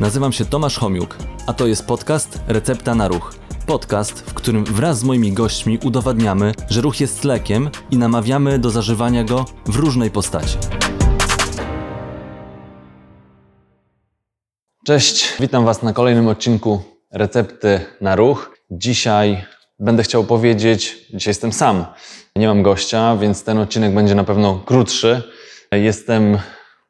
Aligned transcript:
Nazywam 0.00 0.32
się 0.32 0.44
Tomasz 0.44 0.78
Homiuk, 0.78 1.16
a 1.46 1.52
to 1.52 1.66
jest 1.66 1.86
podcast 1.86 2.40
Recepta 2.48 2.94
na 2.94 3.08
Ruch. 3.08 3.34
Podcast, 3.66 4.20
w 4.20 4.34
którym 4.34 4.64
wraz 4.64 4.98
z 4.98 5.04
moimi 5.04 5.32
gośćmi 5.32 5.78
udowadniamy, 5.84 6.52
że 6.70 6.80
ruch 6.80 7.00
jest 7.00 7.24
lekiem 7.24 7.70
i 7.90 7.96
namawiamy 7.96 8.58
do 8.58 8.70
zażywania 8.70 9.24
go 9.24 9.44
w 9.66 9.76
różnej 9.76 10.10
postaci. 10.10 10.58
Cześć, 14.86 15.32
witam 15.40 15.64
Was 15.64 15.82
na 15.82 15.92
kolejnym 15.92 16.28
odcinku 16.28 16.82
Recepty 17.12 17.80
na 18.00 18.16
Ruch. 18.16 18.56
Dzisiaj 18.70 19.44
będę 19.78 20.02
chciał 20.02 20.24
powiedzieć, 20.24 20.96
dzisiaj 21.14 21.30
jestem 21.30 21.52
sam, 21.52 21.86
nie 22.36 22.46
mam 22.46 22.62
gościa, 22.62 23.16
więc 23.16 23.44
ten 23.44 23.58
odcinek 23.58 23.94
będzie 23.94 24.14
na 24.14 24.24
pewno 24.24 24.62
krótszy. 24.66 25.22
Jestem 25.72 26.38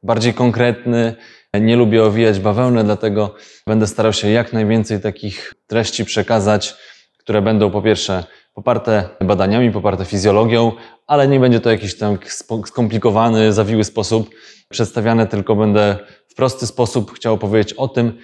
bardziej 0.02 0.34
konkretny, 0.34 1.16
nie 1.60 1.76
lubię 1.76 2.04
owijać 2.04 2.40
bawełnę, 2.40 2.84
dlatego 2.84 3.34
będę 3.66 3.86
starał 3.86 4.12
się 4.12 4.30
jak 4.30 4.52
najwięcej 4.52 5.00
takich 5.00 5.54
treści 5.66 6.04
przekazać, 6.04 6.74
które 7.18 7.42
będą 7.42 7.70
po 7.70 7.82
pierwsze 7.82 8.24
poparte 8.54 9.08
badaniami, 9.20 9.72
poparte 9.72 10.04
fizjologią, 10.04 10.72
ale 11.06 11.29
nie 11.29 11.40
będzie 11.40 11.60
to 11.60 11.70
jakiś 11.70 11.98
tam 11.98 12.18
skomplikowany, 12.66 13.52
zawiły 13.52 13.84
sposób. 13.84 14.30
Przedstawiane, 14.68 15.26
tylko 15.26 15.56
będę 15.56 15.98
w 16.29 16.34
prosty 16.34 16.66
sposób. 16.66 17.12
Chciał 17.12 17.38
powiedzieć 17.38 17.72
o 17.72 17.88
tym, 17.88 18.18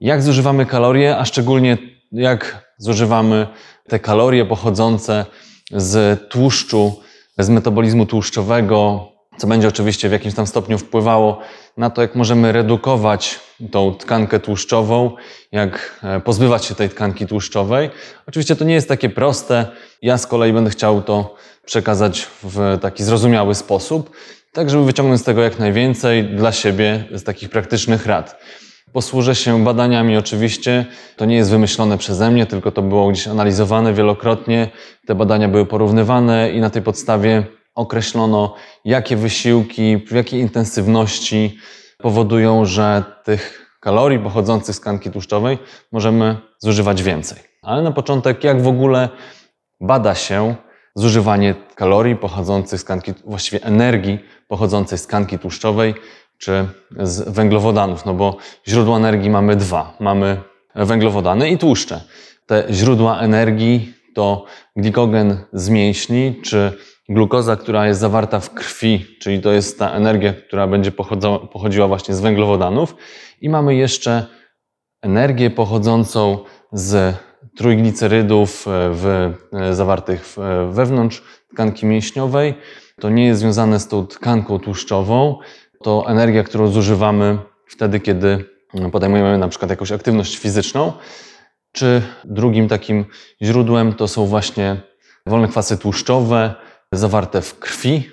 jak 0.00 0.22
zużywamy 0.22 0.66
kalorie, 0.66 1.16
a 1.16 1.24
szczególnie 1.24 1.78
jak 2.12 2.72
zużywamy 2.78 3.46
te 3.88 3.98
kalorie 3.98 4.44
pochodzące 4.44 5.26
z 5.72 6.20
tłuszczu, 6.28 7.02
z 7.38 7.48
metabolizmu 7.48 8.06
tłuszczowego, 8.06 9.08
co 9.38 9.46
będzie 9.46 9.68
oczywiście 9.68 10.08
w 10.08 10.12
jakimś 10.12 10.34
tam 10.34 10.46
stopniu 10.46 10.78
wpływało 10.78 11.38
na 11.76 11.90
to, 11.90 12.02
jak 12.02 12.14
możemy 12.14 12.52
redukować 12.52 13.40
tą 13.70 13.94
tkankę 13.94 14.40
tłuszczową, 14.40 15.16
jak 15.52 16.00
e, 16.02 16.20
pozbywać 16.20 16.64
się 16.64 16.74
tej 16.74 16.88
tkanki 16.88 17.26
tłuszczowej. 17.26 17.90
Oczywiście 18.26 18.56
to 18.56 18.64
nie 18.64 18.74
jest 18.74 18.88
takie 18.88 19.08
proste. 19.08 19.66
Ja 20.02 20.18
z 20.18 20.26
kolei 20.26 20.52
będę 20.52 20.70
chciał 20.70 21.02
to 21.02 21.34
przekazać 21.64 22.26
w 22.42 22.78
taki 22.80 23.04
zrozumiały 23.04 23.54
sposób, 23.54 24.10
tak 24.52 24.70
żeby 24.70 24.84
wyciągnąć 24.84 25.20
z 25.20 25.24
tego 25.24 25.42
jak 25.42 25.58
najwięcej 25.58 26.24
dla 26.24 26.52
siebie 26.52 27.04
z 27.12 27.22
takich 27.22 27.50
praktycznych 27.50 28.06
rad. 28.06 28.40
Posłużę 28.92 29.34
się 29.34 29.64
badaniami 29.64 30.16
oczywiście. 30.16 30.86
To 31.16 31.24
nie 31.24 31.36
jest 31.36 31.50
wymyślone 31.50 31.98
przeze 31.98 32.30
mnie, 32.30 32.46
tylko 32.46 32.72
to 32.72 32.82
było 32.82 33.10
gdzieś 33.10 33.28
analizowane 33.28 33.94
wielokrotnie. 33.94 34.68
Te 35.06 35.14
badania 35.14 35.48
były 35.48 35.66
porównywane 35.66 36.50
i 36.50 36.60
na 36.60 36.70
tej 36.70 36.82
podstawie 36.82 37.57
określono, 37.78 38.54
jakie 38.84 39.16
wysiłki, 39.16 39.96
w 39.96 40.12
jakiej 40.12 40.40
intensywności 40.40 41.58
powodują, 41.98 42.64
że 42.64 43.04
tych 43.24 43.76
kalorii 43.80 44.18
pochodzących 44.18 44.74
z 44.74 44.80
tkanki 44.80 45.10
tłuszczowej 45.10 45.58
możemy 45.92 46.36
zużywać 46.58 47.02
więcej. 47.02 47.38
Ale 47.62 47.82
na 47.82 47.90
początek, 47.92 48.44
jak 48.44 48.62
w 48.62 48.68
ogóle 48.68 49.08
bada 49.80 50.14
się 50.14 50.54
zużywanie 50.94 51.54
kalorii 51.74 52.16
pochodzących 52.16 52.80
z 52.80 52.84
tkanki, 52.84 53.14
właściwie 53.24 53.64
energii 53.64 54.18
pochodzącej 54.48 54.98
z 54.98 55.06
tkanki 55.06 55.38
tłuszczowej 55.38 55.94
czy 56.38 56.68
z 57.00 57.28
węglowodanów, 57.28 58.04
no 58.04 58.14
bo 58.14 58.36
źródła 58.68 58.96
energii 58.96 59.30
mamy 59.30 59.56
dwa. 59.56 59.96
Mamy 60.00 60.40
węglowodany 60.74 61.50
i 61.50 61.58
tłuszcze. 61.58 62.00
Te 62.46 62.66
źródła 62.70 63.20
energii 63.20 63.94
to 64.14 64.44
glikogen 64.76 65.38
z 65.52 65.68
mięśni 65.68 66.40
czy 66.44 66.78
glukoza, 67.08 67.56
która 67.56 67.86
jest 67.86 68.00
zawarta 68.00 68.40
w 68.40 68.54
krwi, 68.54 69.06
czyli 69.20 69.40
to 69.40 69.52
jest 69.52 69.78
ta 69.78 69.90
energia, 69.90 70.32
która 70.32 70.66
będzie 70.66 70.92
pochodziła 71.52 71.88
właśnie 71.88 72.14
z 72.14 72.20
węglowodanów. 72.20 72.96
I 73.40 73.48
mamy 73.48 73.74
jeszcze 73.74 74.26
energię 75.02 75.50
pochodzącą 75.50 76.38
z 76.72 77.16
trójglicerydów 77.56 78.68
e, 78.68 78.90
w, 78.92 79.32
e, 79.52 79.74
zawartych 79.74 80.36
e, 80.38 80.72
wewnątrz 80.72 81.22
tkanki 81.52 81.86
mięśniowej. 81.86 82.54
To 83.00 83.10
nie 83.10 83.26
jest 83.26 83.40
związane 83.40 83.80
z 83.80 83.88
tą 83.88 84.06
tkanką 84.06 84.58
tłuszczową. 84.58 85.38
To 85.82 86.04
energia, 86.08 86.44
którą 86.44 86.68
zużywamy 86.68 87.38
wtedy, 87.66 88.00
kiedy 88.00 88.44
podejmujemy 88.92 89.38
na 89.38 89.48
przykład 89.48 89.70
jakąś 89.70 89.92
aktywność 89.92 90.38
fizyczną. 90.38 90.92
Czy 91.72 92.02
drugim 92.24 92.68
takim 92.68 93.04
źródłem 93.42 93.94
to 93.94 94.08
są 94.08 94.26
właśnie 94.26 94.76
wolne 95.26 95.48
kwasy 95.48 95.78
tłuszczowe, 95.78 96.54
zawarte 96.92 97.42
w 97.42 97.58
krwi 97.58 98.10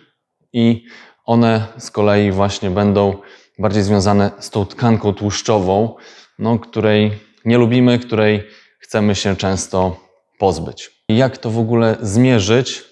i 0.53 0.85
one 1.25 1.67
z 1.77 1.91
kolei 1.91 2.31
właśnie 2.31 2.69
będą 2.69 3.17
bardziej 3.59 3.83
związane 3.83 4.31
z 4.39 4.49
tą 4.49 4.65
tkanką 4.65 5.13
tłuszczową, 5.13 5.95
no, 6.39 6.59
której 6.59 7.11
nie 7.45 7.57
lubimy, 7.57 7.99
której 7.99 8.43
chcemy 8.79 9.15
się 9.15 9.35
często 9.35 9.99
pozbyć. 10.39 10.91
Jak 11.09 11.37
to 11.37 11.49
w 11.49 11.59
ogóle 11.59 11.97
zmierzyć? 12.01 12.83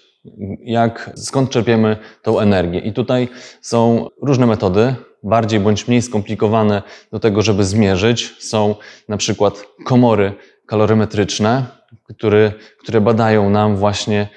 Jak, 0.64 1.10
skąd 1.16 1.50
czerpiemy 1.50 1.96
tą 2.22 2.40
energię? 2.40 2.78
I 2.78 2.92
tutaj 2.92 3.28
są 3.60 4.08
różne 4.22 4.46
metody, 4.46 4.94
bardziej 5.22 5.60
bądź 5.60 5.88
mniej 5.88 6.02
skomplikowane 6.02 6.82
do 7.12 7.20
tego, 7.20 7.42
żeby 7.42 7.64
zmierzyć. 7.64 8.34
Są 8.38 8.74
na 9.08 9.16
przykład 9.16 9.66
komory 9.84 10.32
kalorymetryczne, 10.66 11.66
które, 12.08 12.52
które 12.82 13.00
badają 13.00 13.50
nam 13.50 13.76
właśnie 13.76 14.28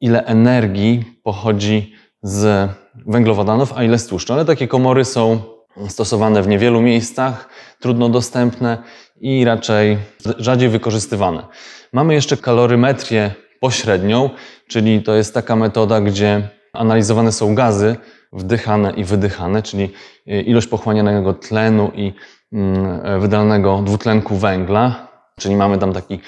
ile 0.00 0.24
energii 0.24 1.20
pochodzi 1.22 1.92
z 2.22 2.70
węglowodanów, 3.06 3.72
a 3.76 3.84
ile 3.84 3.98
z 3.98 4.06
tłuszczu. 4.06 4.32
Ale 4.32 4.44
takie 4.44 4.68
komory 4.68 5.04
są 5.04 5.40
stosowane 5.88 6.42
w 6.42 6.48
niewielu 6.48 6.80
miejscach, 6.80 7.48
trudno 7.80 8.08
dostępne 8.08 8.78
i 9.20 9.44
raczej 9.44 9.98
rzadziej 10.38 10.68
wykorzystywane. 10.68 11.46
Mamy 11.92 12.14
jeszcze 12.14 12.36
kalorymetrię 12.36 13.34
pośrednią, 13.60 14.30
czyli 14.68 15.02
to 15.02 15.14
jest 15.14 15.34
taka 15.34 15.56
metoda, 15.56 16.00
gdzie 16.00 16.48
analizowane 16.72 17.32
są 17.32 17.54
gazy 17.54 17.96
wdychane 18.32 18.90
i 18.90 19.04
wydychane, 19.04 19.62
czyli 19.62 19.92
ilość 20.26 20.66
pochłanianego 20.66 21.34
tlenu 21.34 21.90
i 21.94 22.12
mm, 22.52 23.20
wydalnego 23.20 23.82
dwutlenku 23.84 24.36
węgla, 24.36 25.08
czyli 25.38 25.56
mamy 25.56 25.78
tam 25.78 25.92
taki 25.92 26.20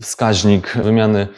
wskaźnik 0.00 0.72
wymiany 0.72 1.28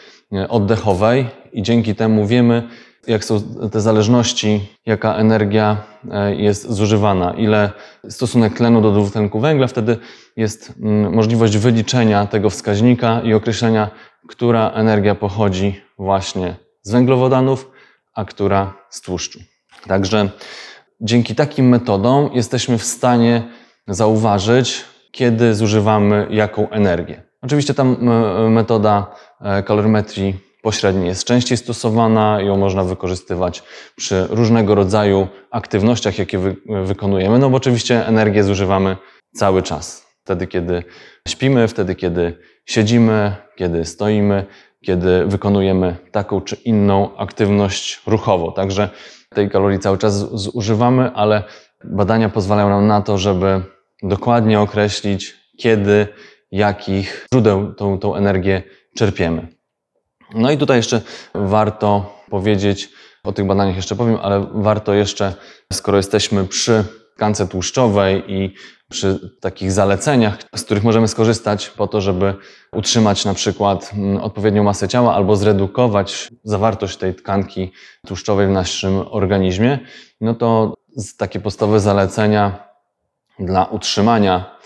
oddechowej 0.48 1.26
i 1.52 1.62
dzięki 1.62 1.94
temu 1.94 2.26
wiemy, 2.26 2.68
jak 3.06 3.24
są 3.24 3.42
te 3.72 3.80
zależności, 3.80 4.68
jaka 4.86 5.14
energia 5.14 5.76
e, 6.10 6.34
jest 6.34 6.72
zużywana, 6.72 7.34
ile 7.34 7.70
stosunek 8.08 8.56
tlenu 8.56 8.82
do 8.82 8.92
dwutlenku 8.92 9.40
węgla, 9.40 9.66
wtedy 9.66 9.96
jest 10.36 10.72
mm, 10.82 11.14
możliwość 11.14 11.56
wyliczenia 11.56 12.26
tego 12.26 12.50
wskaźnika 12.50 13.20
i 13.20 13.34
określenia, 13.34 13.90
która 14.28 14.70
energia 14.70 15.14
pochodzi 15.14 15.80
właśnie 15.98 16.56
z 16.82 16.92
węglowodanów, 16.92 17.70
a 18.14 18.24
która 18.24 18.74
z 18.90 19.00
tłuszczu. 19.00 19.38
Także 19.86 20.28
dzięki 21.00 21.34
takim 21.34 21.68
metodom 21.68 22.30
jesteśmy 22.34 22.78
w 22.78 22.84
stanie 22.84 23.42
zauważyć, 23.88 24.84
kiedy 25.12 25.54
zużywamy 25.54 26.26
jaką 26.30 26.70
energię. 26.70 27.22
Oczywiście 27.42 27.74
ta 27.74 27.84
metoda 28.48 29.14
e, 29.40 29.62
kalorymetrii 29.62 30.49
pośredniej 30.62 31.08
jest 31.08 31.24
częściej 31.24 31.58
stosowana, 31.58 32.40
ją 32.40 32.56
można 32.56 32.84
wykorzystywać 32.84 33.62
przy 33.96 34.26
różnego 34.30 34.74
rodzaju 34.74 35.28
aktywnościach, 35.50 36.18
jakie 36.18 36.38
wy 36.38 36.56
wykonujemy, 36.84 37.38
no 37.38 37.50
bo 37.50 37.56
oczywiście 37.56 38.06
energię 38.06 38.44
zużywamy 38.44 38.96
cały 39.34 39.62
czas. 39.62 40.06
Wtedy, 40.24 40.46
kiedy 40.46 40.84
śpimy, 41.28 41.68
wtedy, 41.68 41.94
kiedy 41.94 42.38
siedzimy, 42.66 43.36
kiedy 43.56 43.84
stoimy, 43.84 44.46
kiedy 44.84 45.26
wykonujemy 45.26 45.96
taką 46.10 46.40
czy 46.40 46.56
inną 46.56 47.16
aktywność 47.16 48.02
ruchową. 48.06 48.52
Także 48.52 48.90
tej 49.34 49.50
kalorii 49.50 49.78
cały 49.78 49.98
czas 49.98 50.14
zużywamy, 50.40 51.10
ale 51.14 51.42
badania 51.84 52.28
pozwalają 52.28 52.70
nam 52.70 52.86
na 52.86 53.02
to, 53.02 53.18
żeby 53.18 53.62
dokładnie 54.02 54.60
określić, 54.60 55.36
kiedy 55.58 56.06
jakich 56.50 57.26
źródeł 57.34 57.74
tą, 57.74 57.98
tą 57.98 58.14
energię 58.14 58.62
czerpiemy. 58.96 59.59
No 60.34 60.50
i 60.50 60.58
tutaj 60.58 60.76
jeszcze 60.76 61.00
warto 61.34 62.18
powiedzieć, 62.30 62.88
o 63.24 63.32
tych 63.32 63.46
badaniach 63.46 63.76
jeszcze 63.76 63.96
powiem, 63.96 64.18
ale 64.22 64.46
warto 64.52 64.94
jeszcze, 64.94 65.34
skoro 65.72 65.96
jesteśmy 65.96 66.44
przy 66.44 66.84
tkance 67.16 67.48
tłuszczowej 67.48 68.32
i 68.32 68.54
przy 68.90 69.36
takich 69.40 69.72
zaleceniach, 69.72 70.38
z 70.56 70.64
których 70.64 70.84
możemy 70.84 71.08
skorzystać 71.08 71.68
po 71.68 71.86
to, 71.86 72.00
żeby 72.00 72.34
utrzymać 72.72 73.24
na 73.24 73.34
przykład 73.34 73.90
mm, 73.94 74.16
odpowiednią 74.16 74.64
masę 74.64 74.88
ciała 74.88 75.14
albo 75.14 75.36
zredukować 75.36 76.28
zawartość 76.44 76.96
tej 76.96 77.14
tkanki 77.14 77.72
tłuszczowej 78.06 78.46
w 78.46 78.50
naszym 78.50 79.04
organizmie, 79.10 79.78
no 80.20 80.34
to 80.34 80.74
takie 81.16 81.40
podstawowe 81.40 81.80
zalecenia 81.80 82.70
dla 83.38 83.64
utrzymania 83.64 84.56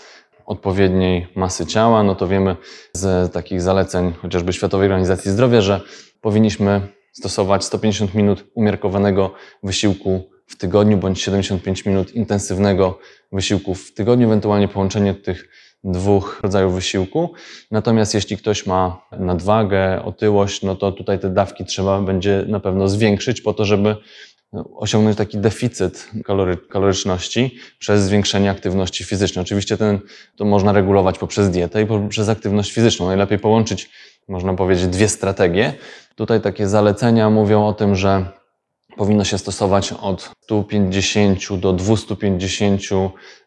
odpowiedniej 0.45 1.27
masy 1.35 1.65
ciała, 1.65 2.03
no 2.03 2.15
to 2.15 2.27
wiemy 2.27 2.55
z 2.93 3.33
takich 3.33 3.61
zaleceń 3.61 4.13
chociażby 4.21 4.53
Światowej 4.53 4.85
Organizacji 4.85 5.31
Zdrowia, 5.31 5.61
że 5.61 5.81
powinniśmy 6.21 6.81
stosować 7.13 7.63
150 7.63 8.13
minut 8.13 8.45
umiarkowanego 8.53 9.33
wysiłku 9.63 10.29
w 10.47 10.57
tygodniu 10.57 10.97
bądź 10.97 11.21
75 11.21 11.85
minut 11.85 12.15
intensywnego 12.15 12.99
wysiłku 13.31 13.75
w 13.75 13.93
tygodniu, 13.93 14.27
ewentualnie 14.27 14.67
połączenie 14.67 15.13
tych 15.13 15.49
dwóch 15.83 16.39
rodzajów 16.43 16.75
wysiłku. 16.75 17.33
Natomiast 17.71 18.13
jeśli 18.13 18.37
ktoś 18.37 18.65
ma 18.65 19.01
nadwagę, 19.19 20.03
otyłość, 20.03 20.61
no 20.61 20.75
to 20.75 20.91
tutaj 20.91 21.19
te 21.19 21.29
dawki 21.29 21.65
trzeba 21.65 22.01
będzie 22.01 22.45
na 22.47 22.59
pewno 22.59 22.87
zwiększyć 22.87 23.41
po 23.41 23.53
to, 23.53 23.65
żeby 23.65 23.95
osiągnąć 24.75 25.17
taki 25.17 25.37
deficyt 25.37 26.09
kalory, 26.25 26.57
kaloryczności 26.57 27.57
przez 27.79 28.03
zwiększenie 28.03 28.51
aktywności 28.51 29.03
fizycznej. 29.03 29.43
Oczywiście 29.43 29.77
ten, 29.77 29.99
to 30.35 30.45
można 30.45 30.71
regulować 30.71 31.17
poprzez 31.17 31.49
dietę 31.49 31.81
i 31.81 31.85
poprzez 31.85 32.29
aktywność 32.29 32.71
fizyczną. 32.71 33.07
Najlepiej 33.07 33.39
połączyć, 33.39 33.89
można 34.27 34.53
powiedzieć, 34.53 34.87
dwie 34.87 35.07
strategie. 35.07 35.73
Tutaj 36.15 36.41
takie 36.41 36.67
zalecenia 36.67 37.29
mówią 37.29 37.67
o 37.67 37.73
tym, 37.73 37.95
że 37.95 38.25
powinno 38.97 39.23
się 39.23 39.37
stosować 39.37 39.93
od 39.93 40.31
150 40.43 41.55
do 41.59 41.73
250 41.73 42.81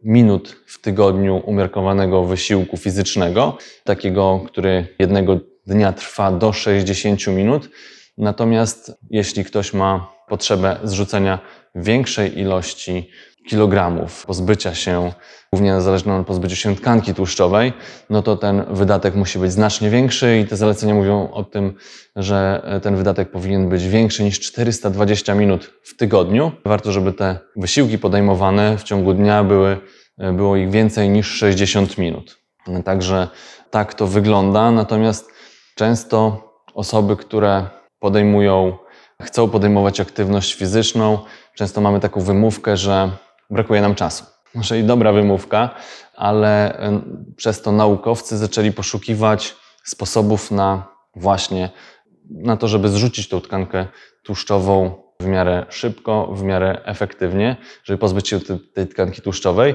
minut 0.04 0.56
w 0.66 0.80
tygodniu 0.80 1.42
umiarkowanego 1.46 2.24
wysiłku 2.24 2.76
fizycznego, 2.76 3.58
takiego, 3.84 4.40
który 4.46 4.96
jednego 4.98 5.40
dnia 5.66 5.92
trwa 5.92 6.32
do 6.32 6.52
60 6.52 7.26
minut. 7.26 7.70
Natomiast 8.18 8.92
jeśli 9.10 9.44
ktoś 9.44 9.74
ma 9.74 10.17
potrzebę 10.28 10.76
zrzucenia 10.84 11.38
większej 11.74 12.38
ilości 12.38 13.10
kilogramów, 13.48 14.26
pozbycia 14.26 14.74
się, 14.74 15.12
głównie 15.52 15.80
zależne 15.80 16.16
od 16.16 16.26
pozbycia 16.26 16.56
się 16.56 16.76
tkanki 16.76 17.14
tłuszczowej, 17.14 17.72
no 18.10 18.22
to 18.22 18.36
ten 18.36 18.64
wydatek 18.70 19.14
musi 19.14 19.38
być 19.38 19.52
znacznie 19.52 19.90
większy 19.90 20.38
i 20.38 20.46
te 20.46 20.56
zalecenia 20.56 20.94
mówią 20.94 21.30
o 21.30 21.44
tym, 21.44 21.74
że 22.16 22.62
ten 22.82 22.96
wydatek 22.96 23.30
powinien 23.30 23.68
być 23.68 23.88
większy 23.88 24.24
niż 24.24 24.40
420 24.40 25.34
minut 25.34 25.72
w 25.82 25.96
tygodniu. 25.96 26.52
Warto, 26.64 26.92
żeby 26.92 27.12
te 27.12 27.38
wysiłki 27.56 27.98
podejmowane 27.98 28.78
w 28.78 28.82
ciągu 28.82 29.14
dnia 29.14 29.44
były, 29.44 29.76
było 30.32 30.56
ich 30.56 30.70
więcej 30.70 31.08
niż 31.08 31.26
60 31.26 31.98
minut. 31.98 32.38
Także 32.84 33.28
tak 33.70 33.94
to 33.94 34.06
wygląda, 34.06 34.70
natomiast 34.70 35.30
często 35.74 36.42
osoby, 36.74 37.16
które 37.16 37.66
podejmują, 37.98 38.78
chcą 39.22 39.48
podejmować 39.48 40.00
aktywność 40.00 40.54
fizyczną, 40.54 41.18
często 41.54 41.80
mamy 41.80 42.00
taką 42.00 42.20
wymówkę, 42.20 42.76
że 42.76 43.10
brakuje 43.50 43.80
nam 43.80 43.94
czasu. 43.94 44.24
Może 44.54 44.78
i 44.78 44.84
dobra 44.84 45.12
wymówka, 45.12 45.70
ale 46.16 46.80
przez 47.36 47.62
to 47.62 47.72
naukowcy 47.72 48.36
zaczęli 48.36 48.72
poszukiwać 48.72 49.56
sposobów 49.84 50.50
na 50.50 50.86
właśnie 51.16 51.70
na 52.30 52.56
to, 52.56 52.68
żeby 52.68 52.88
zrzucić 52.88 53.28
tą 53.28 53.40
tkankę 53.40 53.86
tłuszczową 54.22 55.02
w 55.20 55.26
miarę 55.26 55.66
szybko, 55.68 56.26
w 56.32 56.42
miarę 56.42 56.82
efektywnie, 56.84 57.56
żeby 57.84 57.98
pozbyć 57.98 58.28
się 58.28 58.40
tej 58.74 58.88
tkanki 58.88 59.22
tłuszczowej. 59.22 59.74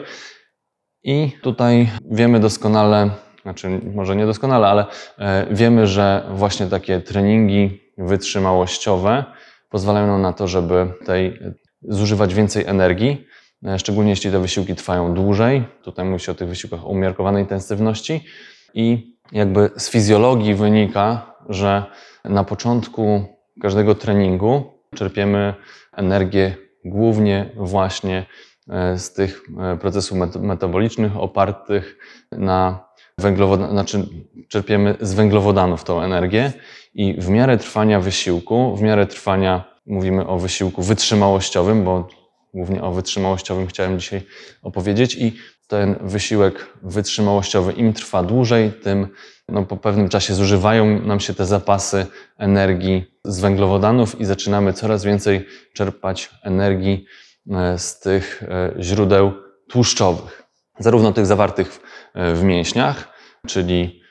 I 1.04 1.31
tutaj 1.42 1.89
wiemy 2.12 2.39
doskonale, 2.39 3.10
znaczy 3.42 3.81
może 3.94 4.16
nie 4.16 4.25
doskonale, 4.25 4.68
ale 4.68 4.86
e, 5.18 5.48
wiemy, 5.51 5.88
że 5.88 6.30
właśnie 6.31 6.68
takie 6.68 7.01
treningi 7.01 7.83
wytrzymałościowe 7.98 9.24
pozwalają 9.69 10.07
nam 10.07 10.22
na 10.22 10.34
to, 10.34 10.48
żeby 10.48 10.94
tej, 11.06 11.40
zużywać 11.81 12.34
więcej 12.34 12.66
energii, 12.66 13.28
e, 13.66 13.80
szczególnie 13.80 14.10
jeśli 14.10 14.31
te 14.31 14.40
wysiłki 14.40 14.75
trwają 14.75 15.13
dłużej. 15.13 15.63
Tutaj 15.84 16.06
mówi 16.06 16.24
się 16.24 16.31
o 16.31 16.36
tych 16.36 16.48
wysiłkach 16.48 16.86
o 16.86 16.88
umiarkowanej 16.88 17.44
intensywności 17.44 18.25
i 18.74 19.18
jakby 19.31 19.69
z 19.78 19.90
fizjologii 19.90 20.56
wynika, 20.56 21.36
że 21.50 21.84
na 22.24 22.44
początku 22.44 23.25
każdego 23.62 23.96
treningu 23.96 24.63
czerpiemy 24.96 25.54
energię 25.94 26.56
głównie 26.86 27.50
właśnie 27.56 28.25
e, 28.69 28.98
z 28.98 29.13
tych 29.13 29.42
e, 29.60 29.78
procesów 29.78 30.18
metabolicznych 30.39 31.18
opartych 31.18 31.98
na 32.31 32.86
węglowodanach, 33.19 33.71
znaczy 33.71 34.07
czerpiemy 34.48 34.95
z 35.01 35.13
węglowodanów 35.13 35.83
tą 35.83 36.01
energię 36.01 36.54
i 36.94 37.13
w 37.21 37.30
miarę 37.30 37.57
trwania 37.57 38.00
wysiłku, 38.00 38.75
w 38.75 38.81
miarę 38.81 39.07
trwania, 39.07 39.63
mówimy 39.86 40.27
o 40.27 40.39
wysiłku 40.39 40.83
wytrzymałościowym, 40.83 41.83
bo 41.83 42.07
głównie 42.54 42.83
o 42.83 42.92
wytrzymałościowym 42.92 43.68
chciałem 43.68 44.00
dzisiaj 44.00 44.21
opowiedzieć 44.62 45.15
i 45.15 45.33
ten 45.68 45.95
wysiłek 46.01 46.77
wytrzymałościowy 46.83 47.74
im 47.74 47.94
trwa 47.94 48.24
dłużej, 48.24 48.71
tym 48.71 49.07
no, 49.50 49.65
po 49.65 49.77
pewnym 49.77 50.10
czasie 50.10 50.33
zużywają 50.33 51.00
nam 51.00 51.19
się 51.19 51.33
te 51.33 51.45
zapasy 51.45 52.06
energii 52.38 53.04
z 53.25 53.39
węglowodanów 53.39 54.21
i 54.21 54.25
zaczynamy 54.25 54.74
coraz 54.74 55.04
więcej 55.04 55.45
czerpać 55.74 56.30
energii 56.44 57.06
e, 57.51 57.80
z 57.80 58.00
tych 58.00 58.44
e, 58.44 58.74
źródeł 58.80 59.31
tłuszczowych. 59.69 60.43
Zarówno 60.80 61.14
tych 61.14 61.25
zawartych 61.25 61.74
w, 62.16 62.42
e, 62.42 62.46
mięśniach, 62.46 63.14
czyli 63.48 64.04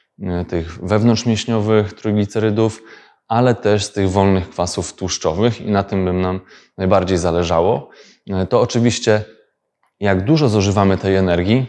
tych 0.49 0.85
wewnątrzmięśniowych 0.85 1.93
trójglicerydów, 1.93 2.83
ale 3.29 3.55
też 3.55 3.85
z 3.85 3.93
tych 3.93 4.11
wolnych 4.11 4.51
kwasów 4.51 4.93
tłuszczowych 4.93 5.61
i 5.61 5.71
na 5.71 5.83
tym 5.83 6.05
by 6.05 6.13
nam 6.13 6.41
najbardziej 6.79 7.19
zależało. 7.19 7.91
To 8.49 8.61
oczywiście 8.61 9.25
jak 10.01 10.25
dużo 10.25 10.49
zużywamy 10.49 10.99
tej 10.99 11.17
energii, 11.17 11.67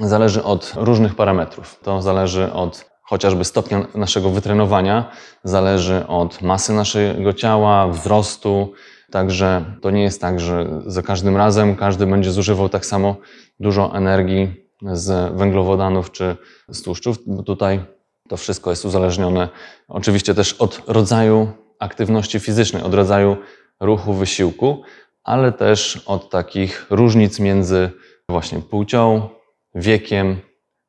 zależy 0.00 0.42
od 0.42 0.72
różnych 0.76 1.14
parametrów. 1.14 1.78
To 1.82 2.02
zależy 2.02 2.52
od 2.52 2.90
chociażby 3.02 3.44
stopnia 3.44 3.86
naszego 3.94 4.30
wytrenowania, 4.30 5.10
zależy 5.44 6.06
od 6.06 6.42
masy 6.42 6.72
naszego 6.72 7.32
ciała, 7.32 7.88
wzrostu. 7.88 8.72
Także 9.14 9.64
to 9.80 9.90
nie 9.90 10.02
jest 10.02 10.20
tak, 10.20 10.40
że 10.40 10.82
za 10.86 11.02
każdym 11.02 11.36
razem 11.36 11.76
każdy 11.76 12.06
będzie 12.06 12.32
zużywał 12.32 12.68
tak 12.68 12.86
samo 12.86 13.16
dużo 13.60 13.96
energii 13.96 14.54
z 14.92 15.36
węglowodanów 15.38 16.10
czy 16.10 16.36
z 16.68 16.82
tłuszczów, 16.82 17.18
bo 17.26 17.42
tutaj 17.42 17.80
to 18.28 18.36
wszystko 18.36 18.70
jest 18.70 18.84
uzależnione 18.84 19.48
oczywiście 19.88 20.34
też 20.34 20.52
od 20.52 20.82
rodzaju 20.86 21.48
aktywności 21.78 22.40
fizycznej, 22.40 22.82
od 22.82 22.94
rodzaju 22.94 23.36
ruchu, 23.80 24.12
wysiłku, 24.12 24.82
ale 25.24 25.52
też 25.52 26.02
od 26.06 26.30
takich 26.30 26.86
różnic 26.90 27.40
między 27.40 27.90
właśnie 28.28 28.60
płcią, 28.60 29.28
wiekiem, 29.74 30.36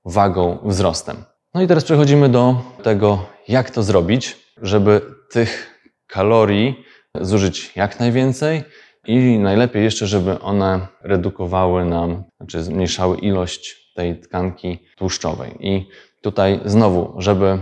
wagą, 0.05 0.57
wzrostem. 0.63 1.17
No 1.53 1.61
i 1.61 1.67
teraz 1.67 1.83
przechodzimy 1.83 2.29
do 2.29 2.55
tego, 2.83 3.25
jak 3.47 3.69
to 3.71 3.83
zrobić, 3.83 4.37
żeby 4.61 5.01
tych 5.31 5.79
kalorii 6.07 6.85
zużyć 7.21 7.71
jak 7.75 7.99
najwięcej 7.99 8.63
i 9.07 9.39
najlepiej 9.39 9.83
jeszcze, 9.83 10.07
żeby 10.07 10.39
one 10.39 10.87
redukowały 11.01 11.85
nam, 11.85 12.23
znaczy 12.37 12.63
zmniejszały 12.63 13.17
ilość 13.17 13.91
tej 13.95 14.19
tkanki 14.19 14.79
tłuszczowej. 14.97 15.55
I 15.59 15.89
tutaj 16.21 16.59
znowu, 16.65 17.13
żeby 17.17 17.59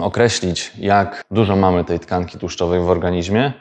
określić, 0.00 0.72
jak 0.78 1.24
dużo 1.30 1.56
mamy 1.56 1.84
tej 1.84 2.00
tkanki 2.00 2.38
tłuszczowej 2.38 2.80
w 2.80 2.90
organizmie, 2.90 3.52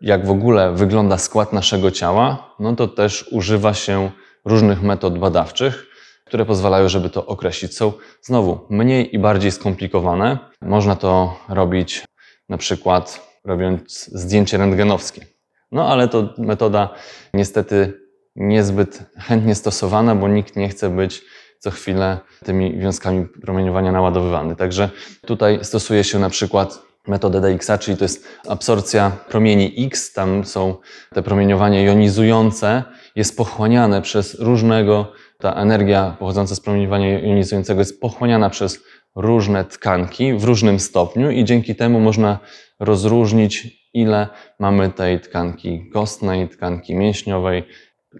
jak 0.00 0.26
w 0.26 0.30
ogóle 0.30 0.72
wygląda 0.72 1.18
skład 1.18 1.52
naszego 1.52 1.90
ciała, 1.90 2.54
no 2.60 2.76
to 2.76 2.88
też 2.88 3.28
używa 3.32 3.74
się 3.74 4.10
różnych 4.44 4.82
metod 4.82 5.18
badawczych, 5.18 5.86
które 6.24 6.44
pozwalają, 6.44 6.88
żeby 6.88 7.10
to 7.10 7.26
określić. 7.26 7.76
Są 7.76 7.92
znowu 8.22 8.66
mniej 8.70 9.14
i 9.14 9.18
bardziej 9.18 9.50
skomplikowane. 9.50 10.38
Można 10.62 10.96
to 10.96 11.38
robić 11.48 12.04
na 12.48 12.58
przykład 12.58 13.29
robiąc 13.44 14.10
zdjęcie 14.12 14.58
rentgenowskie. 14.58 15.26
No 15.72 15.88
ale 15.88 16.08
to 16.08 16.34
metoda 16.38 16.94
niestety 17.34 17.92
niezbyt 18.36 19.02
chętnie 19.16 19.54
stosowana, 19.54 20.14
bo 20.14 20.28
nikt 20.28 20.56
nie 20.56 20.68
chce 20.68 20.90
być 20.90 21.22
co 21.58 21.70
chwilę 21.70 22.18
tymi 22.44 22.78
wiązkami 22.78 23.26
promieniowania 23.26 23.92
naładowywany. 23.92 24.56
Także 24.56 24.90
tutaj 25.26 25.58
stosuje 25.62 26.04
się 26.04 26.18
na 26.18 26.30
przykład 26.30 26.82
metodę 27.08 27.40
DXA, 27.40 27.78
czyli 27.78 27.96
to 27.96 28.04
jest 28.04 28.28
absorpcja 28.48 29.10
promieni 29.28 29.74
X, 29.86 30.12
tam 30.12 30.44
są 30.44 30.76
te 31.14 31.22
promieniowanie 31.22 31.84
jonizujące, 31.84 32.82
jest 33.16 33.36
pochłaniane 33.36 34.02
przez 34.02 34.34
różnego, 34.40 35.12
ta 35.38 35.54
energia 35.54 36.16
pochodząca 36.18 36.54
z 36.54 36.60
promieniowania 36.60 37.18
jonizującego 37.18 37.80
jest 37.80 38.00
pochłaniana 38.00 38.50
przez 38.50 38.80
różne 39.16 39.64
tkanki 39.64 40.34
w 40.34 40.44
różnym 40.44 40.80
stopniu 40.80 41.30
i 41.30 41.44
dzięki 41.44 41.76
temu 41.76 42.00
można 42.00 42.38
rozróżnić, 42.80 43.80
ile 43.94 44.28
mamy 44.58 44.90
tej 44.90 45.20
tkanki 45.20 45.90
kostnej, 45.92 46.48
tkanki 46.48 46.94
mięśniowej, 46.94 47.64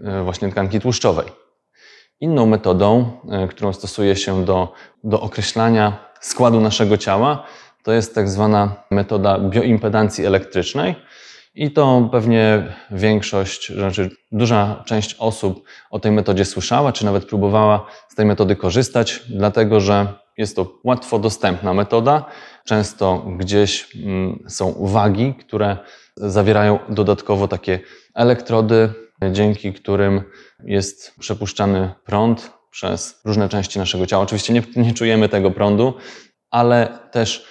e, 0.05 0.23
właśnie 0.23 0.49
tkanki 0.49 0.81
tłuszczowej. 0.81 1.27
Inną 2.21 2.47
metodą, 2.47 3.11
e, 3.31 3.49
którą 3.49 3.73
stosuje 3.73 4.17
się 4.17 4.45
do, 4.45 4.73
do 5.05 5.21
określania 5.21 6.11
składu 6.21 6.61
naszego 6.61 6.97
ciała, 6.97 7.47
to 7.83 7.93
jest 7.93 8.15
tak 8.15 8.29
zwana 8.29 8.85
metoda 8.91 9.39
bioimpedancji 9.39 10.27
elektrycznej. 10.27 10.95
I 11.55 11.71
to 11.71 12.09
pewnie 12.13 12.75
większość, 12.91 13.73
znaczy 13.73 14.11
duża 14.33 14.83
część 14.87 15.17
osób 15.19 15.65
o 15.91 15.99
tej 15.99 16.13
metodzie 16.13 16.45
słyszała, 16.45 16.93
czy 16.93 17.05
nawet 17.05 17.25
próbowała 17.25 17.87
z 18.09 18.15
tej 18.15 18.27
metody 18.27 18.57
korzystać, 18.57 19.23
dlatego 19.29 19.81
że 19.81 20.20
jest 20.39 20.57
to 20.57 20.81
łatwo 20.85 21.19
dostępna 21.19 21.75
metoda. 21.75 22.25
Często 22.65 23.27
gdzieś 23.39 23.97
mm, 23.97 24.45
są 24.49 24.75
wagi, 24.81 25.35
które 25.35 25.77
zawierają 26.17 26.79
dodatkowo 26.89 27.49
takie 27.49 27.81
elektrody, 28.15 28.93
dzięki 29.33 29.73
którym 29.73 30.23
jest 30.65 31.15
przepuszczany 31.19 31.95
prąd 32.05 32.53
przez 32.71 33.21
różne 33.25 33.49
części 33.49 33.79
naszego 33.79 34.07
ciała. 34.07 34.23
Oczywiście 34.23 34.53
nie, 34.53 34.63
nie 34.77 34.95
czujemy 34.95 35.29
tego 35.29 35.51
prądu, 35.51 35.95
ale 36.51 36.99
też 37.13 37.47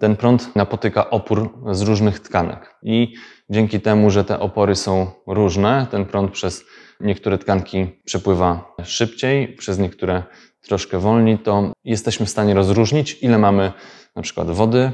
ten 0.00 0.16
prąd 0.16 0.56
napotyka 0.56 1.10
opór 1.10 1.58
z 1.72 1.82
różnych 1.82 2.20
tkanek. 2.20 2.74
I 2.82 3.14
dzięki 3.50 3.80
temu, 3.80 4.10
że 4.10 4.24
te 4.24 4.40
opory 4.40 4.76
są 4.76 5.10
różne, 5.26 5.86
ten 5.90 6.04
prąd 6.04 6.32
przez 6.32 6.64
niektóre 7.00 7.38
tkanki 7.38 7.86
przepływa 8.04 8.74
szybciej, 8.84 9.54
przez 9.56 9.78
niektóre 9.78 10.22
troszkę 10.68 10.98
wolniej, 10.98 11.38
to 11.38 11.72
jesteśmy 11.84 12.26
w 12.26 12.30
stanie 12.30 12.54
rozróżnić, 12.54 13.22
ile 13.22 13.38
mamy 13.38 13.72
na 14.16 14.22
przykład 14.22 14.50
wody 14.50 14.78
e, 14.78 14.92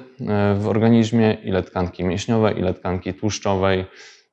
w 0.54 0.68
organizmie, 0.68 1.36
ile 1.44 1.62
tkanki 1.62 2.04
mięśniowej, 2.04 2.58
ile 2.58 2.74
tkanki 2.74 3.14
tłuszczowej, 3.14 3.84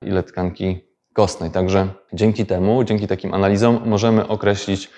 ile 0.01 0.23
tkanki 0.23 0.79
kostnej. 1.13 1.51
Także 1.51 1.87
dzięki 2.13 2.45
temu, 2.45 2.83
dzięki 2.83 3.07
takim 3.07 3.33
analizom 3.33 3.79
możemy 3.85 4.27
określić, 4.27 4.89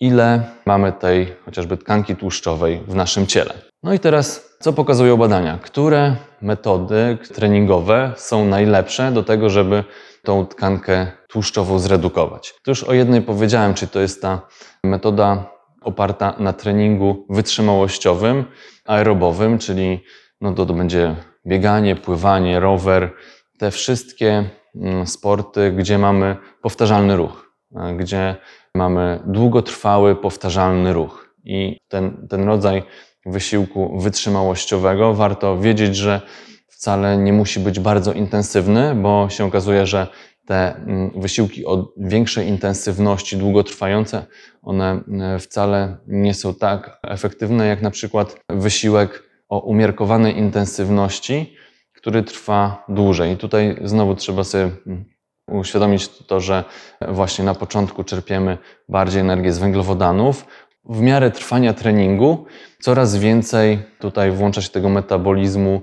ile 0.00 0.42
mamy 0.66 0.92
tej 0.92 1.36
chociażby 1.44 1.76
tkanki 1.76 2.16
tłuszczowej 2.16 2.80
w 2.88 2.94
naszym 2.94 3.26
ciele. 3.26 3.54
No 3.82 3.94
i 3.94 3.98
teraz, 3.98 4.56
co 4.60 4.72
pokazują 4.72 5.16
badania? 5.16 5.58
Które 5.62 6.16
metody 6.42 7.18
treningowe 7.34 8.12
są 8.16 8.44
najlepsze 8.44 9.12
do 9.12 9.22
tego, 9.22 9.50
żeby 9.50 9.84
tą 10.24 10.46
tkankę 10.46 11.06
tłuszczową 11.28 11.78
zredukować? 11.78 12.54
To 12.64 12.70
już 12.70 12.84
o 12.84 12.92
jednej 12.92 13.22
powiedziałem, 13.22 13.74
czyli 13.74 13.90
to 13.90 14.00
jest 14.00 14.22
ta 14.22 14.40
metoda 14.84 15.55
oparta 15.86 16.34
na 16.38 16.52
treningu 16.52 17.26
wytrzymałościowym, 17.30 18.44
aerobowym, 18.84 19.58
czyli 19.58 20.00
no 20.40 20.52
to, 20.52 20.66
to 20.66 20.74
będzie 20.74 21.16
bieganie, 21.46 21.96
pływanie, 21.96 22.60
rower, 22.60 23.10
te 23.58 23.70
wszystkie 23.70 24.44
mm, 24.74 25.06
sporty, 25.06 25.72
gdzie 25.72 25.98
mamy 25.98 26.36
powtarzalny 26.62 27.16
ruch, 27.16 27.52
gdzie 27.96 28.36
mamy 28.74 29.20
długotrwały, 29.26 30.16
powtarzalny 30.16 30.92
ruch. 30.92 31.34
I 31.44 31.78
ten, 31.88 32.26
ten 32.30 32.44
rodzaj 32.44 32.82
wysiłku 33.26 33.98
wytrzymałościowego 33.98 35.14
warto 35.14 35.58
wiedzieć, 35.58 35.96
że 35.96 36.20
wcale 36.68 37.16
nie 37.16 37.32
musi 37.32 37.60
być 37.60 37.80
bardzo 37.80 38.12
intensywny, 38.12 38.94
bo 38.94 39.28
się 39.30 39.44
okazuje, 39.44 39.86
że 39.86 40.06
te 40.46 40.76
mm, 40.76 41.10
wysiłki 41.20 41.66
o 41.66 41.92
większej 41.96 42.48
intensywności, 42.48 43.36
długotrwające, 43.36 44.26
one 44.62 45.00
e, 45.20 45.38
wcale 45.38 45.96
nie 46.06 46.34
są 46.34 46.54
tak 46.54 46.98
efektywne 47.02 47.66
jak 47.66 47.82
na 47.82 47.90
przykład 47.90 48.40
wysiłek 48.48 49.22
o 49.48 49.60
umiarkowanej 49.60 50.38
intensywności, 50.38 51.56
który 51.92 52.22
trwa 52.22 52.84
dłużej. 52.88 53.36
Tutaj 53.36 53.76
znowu 53.84 54.14
trzeba 54.14 54.44
sobie 54.44 54.70
mm, 54.86 55.04
uświadomić 55.46 56.08
to, 56.08 56.40
że 56.40 56.64
właśnie 57.08 57.44
na 57.44 57.54
początku 57.54 58.04
czerpiemy 58.04 58.58
bardziej 58.88 59.20
energię 59.20 59.52
z 59.52 59.58
węglowodanów. 59.58 60.46
W 60.84 61.00
miarę 61.00 61.30
trwania 61.30 61.72
treningu 61.72 62.46
coraz 62.80 63.16
więcej 63.16 63.78
tutaj 63.98 64.30
włącza 64.30 64.62
się 64.62 64.68
tego 64.68 64.88
metabolizmu 64.88 65.82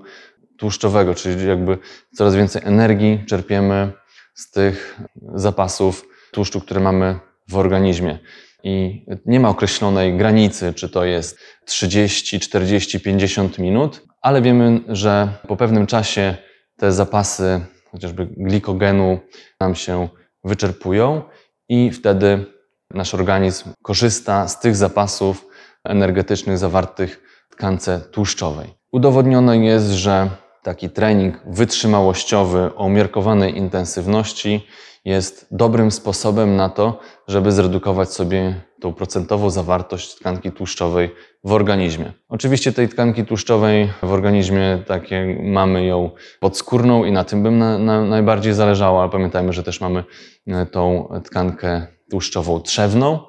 tłuszczowego, 0.58 1.16
czyli 1.16 1.48
jakby 1.48 1.78
coraz 2.16 2.36
więcej 2.36 2.62
energii 2.66 3.24
czerpiemy 3.28 3.92
z 4.34 4.52
tych 4.52 5.00
zapasów 5.36 6.08
tłuszczu, 6.32 6.62
które 6.62 6.80
mamy 6.80 7.20
w 7.50 7.58
organizmie. 7.58 8.20
I 8.64 9.06
nie 9.26 9.40
ma 9.40 9.50
określonej 9.50 10.18
granicy, 10.18 10.74
czy 10.74 10.90
to 10.90 11.06
jest 11.06 11.40
30, 11.66 12.40
40, 12.40 13.00
50 13.00 13.60
minut, 13.60 14.02
ale 14.22 14.42
wiemy, 14.42 14.82
że 14.88 15.30
po 15.48 15.58
pewnym 15.58 15.88
czasie 15.88 16.38
te 16.78 16.92
zapasy 16.92 17.62
chociażby 17.92 18.26
glikogenu 18.38 19.20
nam 19.60 19.76
się 19.76 20.10
wyczerpują 20.44 21.22
i 21.70 21.92
wtedy 21.92 22.46
nasz 22.90 23.14
organizm 23.14 23.70
korzysta 23.84 24.48
z 24.48 24.60
tych 24.60 24.76
zapasów 24.76 25.48
energetycznych 25.84 26.58
zawartych 26.58 27.24
w 27.50 27.56
tkance 27.56 28.02
tłuszczowej. 28.12 28.74
Udowodnione 28.92 29.58
jest, 29.58 29.90
że 29.90 30.30
taki 30.64 30.90
trening 30.90 31.42
wytrzymałościowy 31.48 32.72
o 32.76 32.86
umiarkowanej 32.86 33.58
intensywności 33.58 34.68
jest 35.06 35.48
dobrym 35.52 35.92
sposobem 35.92 36.56
na 36.56 36.70
to, 36.70 37.00
żeby 37.28 37.52
zredukować 37.52 38.14
sobie 38.14 38.62
tą 38.82 38.94
procentową 38.94 39.50
zawartość 39.50 40.16
tkanki 40.16 40.52
tłuszczowej 40.52 41.12
w 41.44 41.52
organizmie. 41.52 42.14
Oczywiście 42.30 42.72
tej 42.72 42.90
tkanki 42.90 43.26
tłuszczowej 43.26 43.90
w 44.04 44.12
organizmie 44.12 44.84
takie 44.88 45.40
mamy 45.44 45.86
ją 45.86 46.12
podskórną 46.40 47.06
i 47.06 47.12
na 47.12 47.24
tym 47.24 47.44
bym 47.44 47.58
na, 47.58 47.78
na 47.78 48.02
najbardziej 48.02 48.54
zależało, 48.54 49.02
ale 49.02 49.10
pamiętajmy, 49.10 49.54
że 49.54 49.64
też 49.64 49.82
mamy 49.82 50.04
e, 50.48 50.66
tą 50.66 51.10
tkankę 51.24 51.88
tłuszczową 52.10 52.60
trzewną 52.60 53.20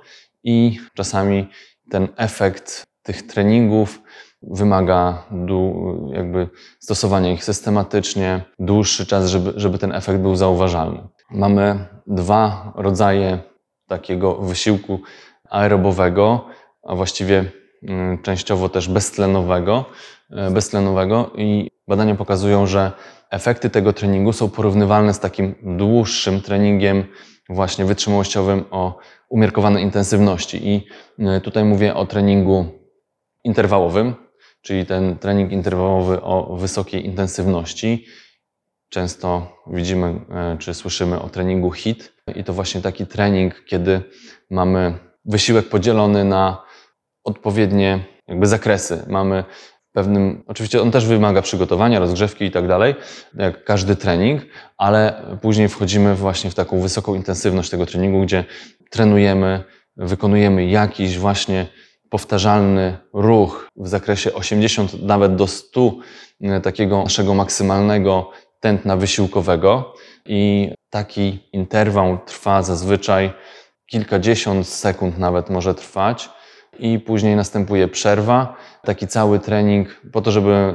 i 0.44 0.78
czasami 0.94 1.48
ten 1.90 2.08
efekt 2.16 2.84
tych 3.02 3.26
treningów 3.26 4.02
wymaga 4.50 5.22
jakby 6.12 6.48
stosowania 6.78 7.32
ich 7.32 7.44
systematycznie, 7.44 8.42
dłuższy 8.58 9.06
czas, 9.06 9.26
żeby, 9.26 9.52
żeby 9.56 9.78
ten 9.78 9.92
efekt 9.92 10.20
był 10.20 10.36
zauważalny. 10.36 11.08
Mamy 11.30 11.86
dwa 12.06 12.72
rodzaje 12.76 13.38
takiego 13.88 14.34
wysiłku 14.34 15.00
aerobowego, 15.50 16.46
a 16.82 16.94
właściwie 16.94 17.44
mm, 17.82 18.22
częściowo 18.22 18.68
też 18.68 18.88
beztlenowego, 18.88 19.84
e, 20.30 20.50
beztlenowego 20.50 21.30
i 21.36 21.70
badania 21.88 22.14
pokazują, 22.14 22.66
że 22.66 22.92
efekty 23.30 23.70
tego 23.70 23.92
treningu 23.92 24.32
są 24.32 24.50
porównywalne 24.50 25.14
z 25.14 25.20
takim 25.20 25.54
dłuższym 25.62 26.40
treningiem 26.40 27.04
właśnie 27.48 27.84
wytrzymałościowym 27.84 28.64
o 28.70 28.98
umiarkowanej 29.28 29.84
intensywności. 29.84 30.68
I 30.68 30.86
e, 31.18 31.40
tutaj 31.40 31.64
mówię 31.64 31.94
o 31.94 32.06
treningu 32.06 32.66
interwałowym, 33.44 34.14
czyli 34.64 34.86
ten 34.86 35.18
trening 35.18 35.52
interwałowy 35.52 36.22
o 36.22 36.56
wysokiej 36.56 37.06
intensywności. 37.06 38.06
Często 38.88 39.56
widzimy 39.66 40.06
e, 40.06 40.56
czy 40.58 40.74
słyszymy 40.74 41.20
o 41.22 41.28
treningu 41.28 41.70
HIT 41.70 42.12
i 42.36 42.44
to 42.44 42.52
właśnie 42.52 42.80
taki 42.80 43.06
trening, 43.06 43.64
kiedy 43.64 44.02
mamy 44.50 44.98
wysiłek 45.24 45.68
podzielony 45.68 46.24
na 46.24 46.64
odpowiednie 47.24 48.04
jakby 48.28 48.46
zakresy. 48.46 49.04
Mamy 49.08 49.44
pewnym, 49.92 50.44
oczywiście 50.46 50.82
on 50.82 50.90
też 50.90 51.06
wymaga 51.06 51.42
przygotowania, 51.42 51.98
rozgrzewki 51.98 52.44
i 52.44 52.50
tak 52.50 52.68
dalej, 52.68 52.94
jak 53.34 53.64
każdy 53.64 53.96
trening, 53.96 54.42
ale 54.76 55.22
później 55.42 55.68
wchodzimy 55.68 56.14
właśnie 56.14 56.50
w 56.50 56.54
taką 56.54 56.80
wysoką 56.80 57.14
intensywność 57.14 57.70
tego 57.70 57.86
treningu, 57.86 58.22
gdzie 58.22 58.44
trenujemy, 58.90 59.64
wykonujemy 59.96 60.66
jakiś 60.66 61.18
właśnie 61.18 61.66
powtarzalny 62.14 62.96
ruch 63.12 63.68
w 63.76 63.88
zakresie 63.88 64.34
80 64.34 65.02
nawet 65.02 65.36
do 65.36 65.46
100 65.46 65.94
e, 66.40 66.60
takiego 66.60 67.02
naszego 67.02 67.34
maksymalnego 67.34 68.30
tętna 68.60 68.96
wysiłkowego. 68.96 69.94
I 70.26 70.70
taki 70.90 71.48
interwał 71.52 72.18
trwa 72.26 72.62
zazwyczaj 72.62 73.32
kilkadziesiąt 73.86 74.66
sekund 74.66 75.18
nawet 75.18 75.50
może 75.50 75.74
trwać. 75.74 76.30
I 76.78 76.98
później 76.98 77.36
następuje 77.36 77.88
przerwa, 77.88 78.56
taki 78.82 79.06
cały 79.06 79.38
trening 79.38 80.00
po 80.12 80.20
to, 80.20 80.30
żeby 80.30 80.72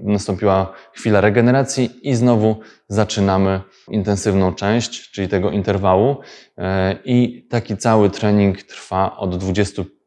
nastąpiła 0.00 0.72
chwila 0.92 1.20
regeneracji 1.20 1.90
i 2.02 2.14
znowu 2.14 2.60
zaczynamy 2.88 3.60
intensywną 3.90 4.54
część, 4.54 5.10
czyli 5.10 5.28
tego 5.28 5.50
interwału. 5.50 6.16
E, 6.58 6.96
i 7.04 7.46
taki 7.50 7.76
cały 7.76 8.10
trening 8.10 8.62
trwa 8.62 9.16
od 9.16 9.36
25 9.36 9.97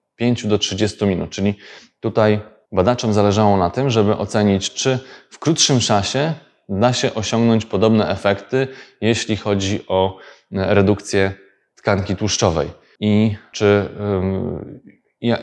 do 0.44 0.58
30 0.58 1.06
minut, 1.06 1.30
czyli 1.30 1.56
tutaj 2.00 2.40
badaczom 2.72 3.14
zależało 3.14 3.58
na 3.58 3.70
tym, 3.70 3.90
żeby 3.90 4.18
ocenić, 4.18 4.74
czy 4.74 5.00
w 5.30 5.40
krótszym 5.40 5.80
czasie 5.80 6.34
da 6.70 6.94
się 6.94 7.14
osiągnąć 7.14 7.66
podobne 7.66 8.10
efekty, 8.10 8.68
jeśli 9.02 9.38
chodzi 9.38 9.88
o 9.88 10.18
e, 10.52 10.74
redukcję 10.74 11.34
tkanki 11.76 12.16
tłuszczowej. 12.16 12.70
I 13.00 13.36
czy 13.52 13.90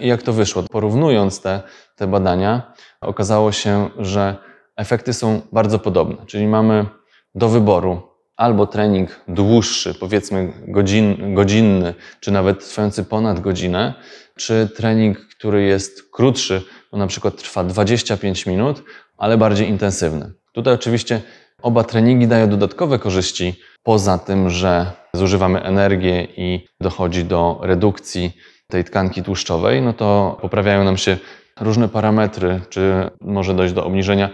jak 0.01 0.23
to 0.23 0.33
wyszło? 0.33 0.63
Porównując 0.63 1.41
te, 1.41 1.63
te 1.97 2.07
badania, 2.07 2.73
okazało 3.01 3.53
się, 3.53 3.91
że 3.99 4.37
efekty 4.77 5.13
są 5.13 5.41
bardzo 5.53 5.79
podobne. 5.79 6.27
Czyli 6.27 6.47
mamy 6.47 6.87
do 7.35 7.49
wyboru 7.49 8.03
albo 8.37 8.67
trening 8.67 9.21
dłuższy, 9.29 9.95
powiedzmy 9.95 10.53
godzin, 10.69 11.35
godzinny, 11.35 11.95
czy 12.21 12.31
nawet 12.31 12.69
trwający 12.69 13.05
ponad 13.05 13.41
godzinę, 13.41 13.95
czy 14.39 14.69
trening, 14.77 15.19
który 15.19 15.63
jest 15.63 16.11
krótszy, 16.13 16.63
bo 16.93 16.99
na 16.99 17.07
przykład 17.07 17.37
trwa 17.37 17.65
25 17.65 18.47
minut, 18.47 18.83
ale 19.17 19.39
bardziej 19.39 19.69
intensywny. 19.69 20.33
Tutaj 20.53 20.75
oczywiście 20.75 21.21
oba 21.63 21.85
treningi 21.85 22.27
dają 22.27 22.49
dodatkowe 22.49 22.99
korzyści, 22.99 23.55
poza 23.83 24.19
tym, 24.19 24.51
że 24.51 24.93
zużywamy 25.13 25.63
energię 25.63 26.29
i 26.37 26.67
dochodzi 26.81 27.25
do 27.25 27.61
redukcji 27.63 28.33
tej 28.67 28.85
tkanki 28.85 29.23
tłuszczowej, 29.23 29.83
no 29.83 29.93
to 29.93 30.39
poprawiają 30.41 30.85
nam 30.85 30.97
się 30.97 31.17
różne 31.61 31.89
parametry, 31.89 32.61
czy 32.69 33.11
może 33.21 33.55
dojść 33.55 33.75
do 33.75 33.85
obniżenia 33.85 34.31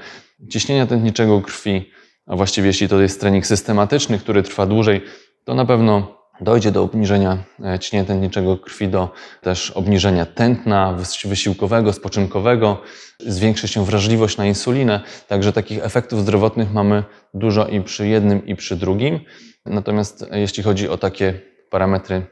ciśnienia 0.51 0.87
tętniczego 0.87 1.41
krwi, 1.41 1.91
a 2.27 2.37
właściwie 2.37 2.67
jeśli 2.67 2.89
to 2.89 3.01
jest 3.01 3.21
trening 3.21 3.47
systematyczny, 3.47 4.19
który 4.19 4.43
trwa 4.43 4.67
dłużej, 4.67 5.03
to 5.45 5.55
na 5.55 5.65
pewno 5.65 6.24
dojdzie 6.41 6.71
do 6.71 6.83
obniżenia 6.83 7.39
e, 7.65 7.79
ciśnienia 7.79 8.05
tętniczego 8.05 8.57
krwi, 8.57 8.89
do 8.89 9.13
też 9.41 9.71
obniżenia 9.71 10.27
tętna 10.27 10.95
wys- 10.99 11.29
wysiłkowego, 11.29 11.93
spoczynkowego, 11.93 12.83
zwiększy 13.21 13.69
się 13.69 13.85
wrażliwość 13.85 14.37
na 14.37 14.47
insulinę. 14.47 15.01
Także 15.29 15.53
takich 15.53 15.85
efektów 15.85 16.21
zdrowotnych 16.21 16.73
mamy 16.73 17.05
dużo 17.35 17.67
i 17.67 17.81
przy 17.81 18.09
jednym, 18.09 18.47
i 18.47 18.57
przy 18.57 18.77
drugim. 18.77 19.21
Natomiast 19.67 20.27
jeśli 20.33 20.63
chodzi 20.63 20.89
o 20.89 20.99
takie 20.99 21.41
parametry 21.71 22.27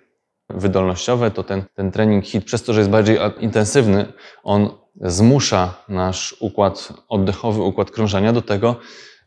wydolnościowe, 0.49 1.31
to 1.31 1.43
ten, 1.43 1.65
ten 1.75 1.91
trening 1.91 2.25
HIIT, 2.25 2.45
przez 2.45 2.63
to, 2.63 2.73
że 2.73 2.81
jest 2.81 2.91
bardziej 2.91 3.19
intensywny, 3.41 4.13
on 4.43 4.71
zmusza 5.01 5.75
nasz 5.89 6.37
układ 6.41 6.93
oddechowy, 7.09 7.63
układ 7.63 7.91
krążenia 7.91 8.33
do 8.33 8.43
tego, 8.43 8.77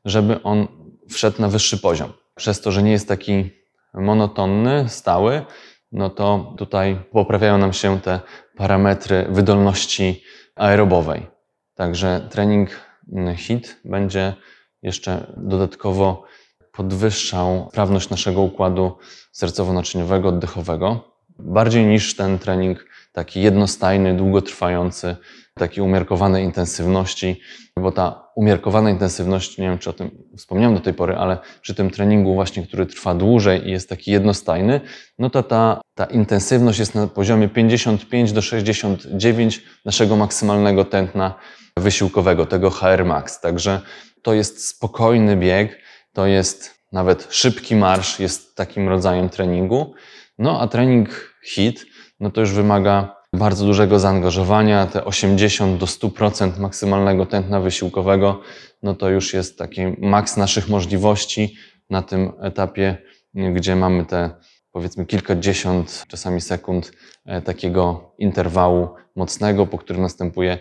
żeby 0.06 0.44
on 0.44 0.68
wszedł 1.10 1.42
na 1.42 1.48
wyższy 1.48 1.78
poziom. 1.78 2.14
Przez 2.36 2.62
to, 2.62 2.72
że 2.72 2.84
nie 2.84 2.92
jest 2.92 3.08
taki 3.08 3.52
monotonny, 3.96 4.90
stały, 4.90 5.46
no 5.92 6.10
to 6.10 6.54
tutaj 6.58 7.00
poprawiają 7.12 7.58
nam 7.58 7.74
się 7.74 8.00
te 8.00 8.20
parametry 8.58 9.28
wydolności 9.30 10.24
aerobowej. 10.56 11.28
Także 11.76 12.28
trening 12.32 12.70
mm, 13.14 13.36
HIIT 13.36 13.80
będzie 13.86 14.34
jeszcze 14.82 15.34
dodatkowo 15.38 16.24
podwyższał 16.72 17.68
sprawność 17.72 18.10
naszego 18.10 18.42
układu 18.42 18.98
sercowo-naczyniowego, 19.34 20.28
oddechowego, 20.28 21.16
bardziej 21.40 21.86
niż 21.86 22.16
ten 22.16 22.40
trening 22.40 22.86
taki 23.14 23.42
jednostajny, 23.42 24.18
długotrwający, 24.18 25.16
taki 25.60 25.82
umiarkowanej 25.82 26.44
intensywności, 26.44 27.42
bo 27.80 27.92
ta 27.92 28.32
umiarkowana 28.36 28.90
intensywność, 28.90 29.58
nie 29.58 29.70
wiem 29.70 29.80
czy 29.80 29.90
o 29.90 29.94
tym 29.94 30.12
wspomniałem 30.38 30.76
do 30.76 30.82
tej 30.82 30.94
pory, 30.94 31.16
ale 31.16 31.38
przy 31.62 31.76
tym 31.76 31.90
treningu 31.90 32.34
właśnie, 32.34 32.68
który 32.68 32.86
trwa 32.86 33.16
dłużej 33.16 33.68
i 33.68 33.72
jest 33.72 33.90
taki 33.90 34.12
jednostajny, 34.12 34.82
no 35.20 35.30
to 35.30 35.44
ta, 35.44 35.82
ta 35.94 36.06
intensywność 36.06 36.80
jest 36.80 36.96
na 36.96 37.08
poziomie 37.08 37.50
55 37.50 38.32
do 38.32 38.42
69 38.42 39.64
naszego 39.86 40.16
maksymalnego 40.16 40.86
tętna 40.86 41.36
wysiłkowego, 41.78 42.46
tego 42.46 42.70
HR 42.70 43.06
max. 43.06 43.42
Także 43.42 43.82
to 44.22 44.34
jest 44.34 44.68
spokojny 44.68 45.38
bieg, 45.38 45.80
to 46.14 46.26
jest 46.28 46.76
nawet 46.92 47.28
szybki 47.30 47.76
marsz, 47.76 48.20
jest 48.20 48.56
takim 48.56 48.90
rodzajem 48.90 49.30
treningu. 49.30 49.94
No 50.38 50.62
a 50.62 50.68
trening 50.68 51.36
HIIT, 51.46 51.86
no 52.20 52.32
to 52.32 52.42
już 52.42 52.52
wymaga 52.52 53.15
bardzo 53.36 53.66
dużego 53.66 54.00
zaangażowania, 54.00 54.88
te 54.88 55.06
80 55.06 55.80
do 55.80 55.86
100% 55.86 56.60
maksymalnego 56.60 57.26
tętna 57.26 57.60
wysiłkowego, 57.60 58.42
no 58.84 58.96
to 58.96 59.10
już 59.10 59.34
jest 59.34 59.58
taki 59.58 59.82
maks 59.98 60.38
naszych 60.38 60.70
możliwości 60.70 61.56
na 61.90 62.02
tym 62.02 62.32
etapie, 62.42 62.98
gdzie 63.34 63.76
mamy 63.76 64.06
te 64.06 64.30
powiedzmy 64.72 65.06
kilkadziesiąt 65.06 66.04
czasami 66.08 66.42
sekund 66.42 66.92
e, 67.26 67.42
takiego 67.42 68.14
interwału 68.18 68.90
mocnego, 69.16 69.66
po 69.68 69.78
którym 69.78 70.02
następuje 70.02 70.60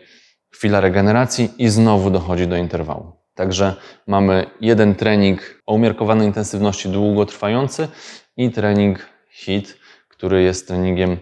chwila 0.50 0.80
regeneracji 0.80 1.50
i 1.58 1.68
znowu 1.68 2.10
dochodzi 2.10 2.46
do 2.46 2.56
interwału. 2.56 3.12
Także 3.34 3.76
mamy 4.06 4.46
jeden 4.60 4.94
trening 4.94 5.62
o 5.66 5.74
umiarkowanej 5.74 6.26
intensywności 6.26 6.88
długotrwający 6.88 7.88
i 8.36 8.50
trening 8.50 9.06
HIIT, 9.30 9.78
który 10.08 10.42
jest 10.42 10.68
treningiem 10.68 11.16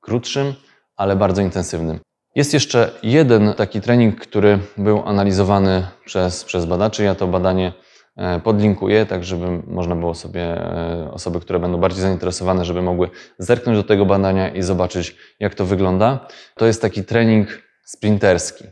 krótszym, 0.00 0.54
ale 0.96 1.16
bardzo 1.16 1.42
intensywnym. 1.42 1.98
Jest 2.34 2.54
jeszcze 2.54 2.92
jeden 3.02 3.54
taki 3.54 3.80
trening, 3.80 4.20
który 4.20 4.58
był 4.76 5.02
analizowany 5.08 5.86
przez, 6.04 6.44
przez 6.44 6.64
badaczy. 6.64 7.04
Ja 7.04 7.14
to 7.14 7.26
badanie 7.26 7.72
e, 8.16 8.40
podlinkuję, 8.40 9.06
tak 9.06 9.24
żeby 9.24 9.62
można 9.66 9.96
było 9.96 10.14
sobie, 10.14 10.42
e, 10.42 11.10
osoby, 11.12 11.40
które 11.40 11.58
będą 11.58 11.78
bardziej 11.78 12.02
zainteresowane, 12.02 12.64
żeby 12.64 12.82
mogły 12.82 13.10
zerknąć 13.38 13.78
do 13.78 13.84
tego 13.84 14.06
badania 14.06 14.48
i 14.48 14.62
zobaczyć, 14.62 15.16
jak 15.40 15.54
to 15.54 15.64
wygląda. 15.64 16.28
To 16.56 16.66
jest 16.66 16.82
taki 16.82 17.04
trening 17.04 17.62
sprinterski. 17.84 18.64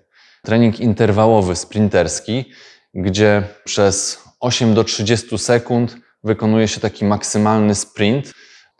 Trening 0.42 0.80
interwałowy 0.80 1.56
sprinterski, 1.56 2.44
gdzie 2.94 3.42
przez 3.64 4.24
8 4.40 4.74
do 4.74 4.84
30 4.84 5.38
sekund 5.38 5.96
wykonuje 6.24 6.68
się 6.68 6.80
taki 6.80 7.04
maksymalny 7.04 7.74
sprint 7.74 8.32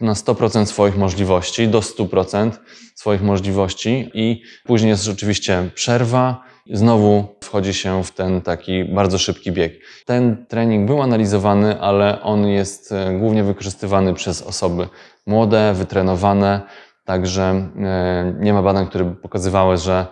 na 0.03 0.13
100% 0.13 0.67
swoich 0.67 0.97
możliwości, 0.97 1.69
do 1.69 1.81
100% 1.81 2.51
swoich 2.95 3.23
możliwości 3.23 4.11
i 4.15 4.43
później 4.65 4.91
jest 4.91 5.05
rzeczywiście 5.05 5.71
przerwa, 5.75 6.45
znowu 6.71 7.27
wchodzi 7.45 7.75
się 7.75 8.05
w 8.05 8.11
ten 8.11 8.41
taki 8.41 8.85
bardzo 8.85 9.19
szybki 9.19 9.53
bieg. 9.53 9.73
Ten 10.07 10.47
trening 10.47 10.87
był 10.87 11.03
analizowany, 11.03 11.81
ale 11.81 12.23
on 12.23 12.47
jest 12.47 12.93
e, 12.93 13.19
głównie 13.19 13.45
wykorzystywany 13.45 14.15
przez 14.15 14.43
osoby 14.43 14.89
młode, 15.27 15.75
wytrenowane, 15.75 16.61
także 17.05 17.43
e, 17.43 18.35
nie 18.41 18.53
ma 18.53 18.63
badań, 18.63 18.87
które 18.87 19.05
by 19.05 19.17
pokazywały, 19.17 19.77
że 19.77 20.07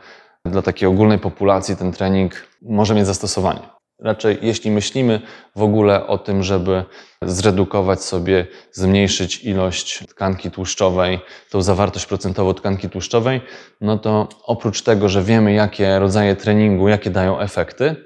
dla 0.45 0.63
takiej 0.63 0.89
ogólnej 0.89 1.19
populacji 1.19 1.77
ten 1.77 1.93
trening 1.93 2.47
może 2.63 2.95
mieć 2.95 3.07
zastosowanie. 3.07 3.80
Raczej 4.03 4.39
jeśli 4.43 4.71
myślimy 4.71 5.21
w 5.57 5.63
ogóle 5.63 6.07
o 6.07 6.19
tym, 6.19 6.43
żeby 6.43 6.85
zredukować 7.23 8.03
sobie, 8.03 8.47
zmniejszyć 8.73 9.45
ilość 9.45 10.07
tkanki 10.09 10.51
tłuszczowej, 10.51 11.19
tą 11.51 11.63
zawartość 11.63 12.07
procentową 12.07 12.55
tkanki 12.55 12.89
tłuszczowej, 12.89 13.41
no 13.81 13.99
to 13.99 14.29
oprócz 14.45 14.83
tego, 14.83 15.09
że 15.09 15.23
wiemy, 15.23 15.53
jakie 15.53 15.99
rodzaje 15.99 16.37
treningu, 16.37 16.89
jakie 16.89 17.11
dają 17.11 17.41
efekty 17.41 17.97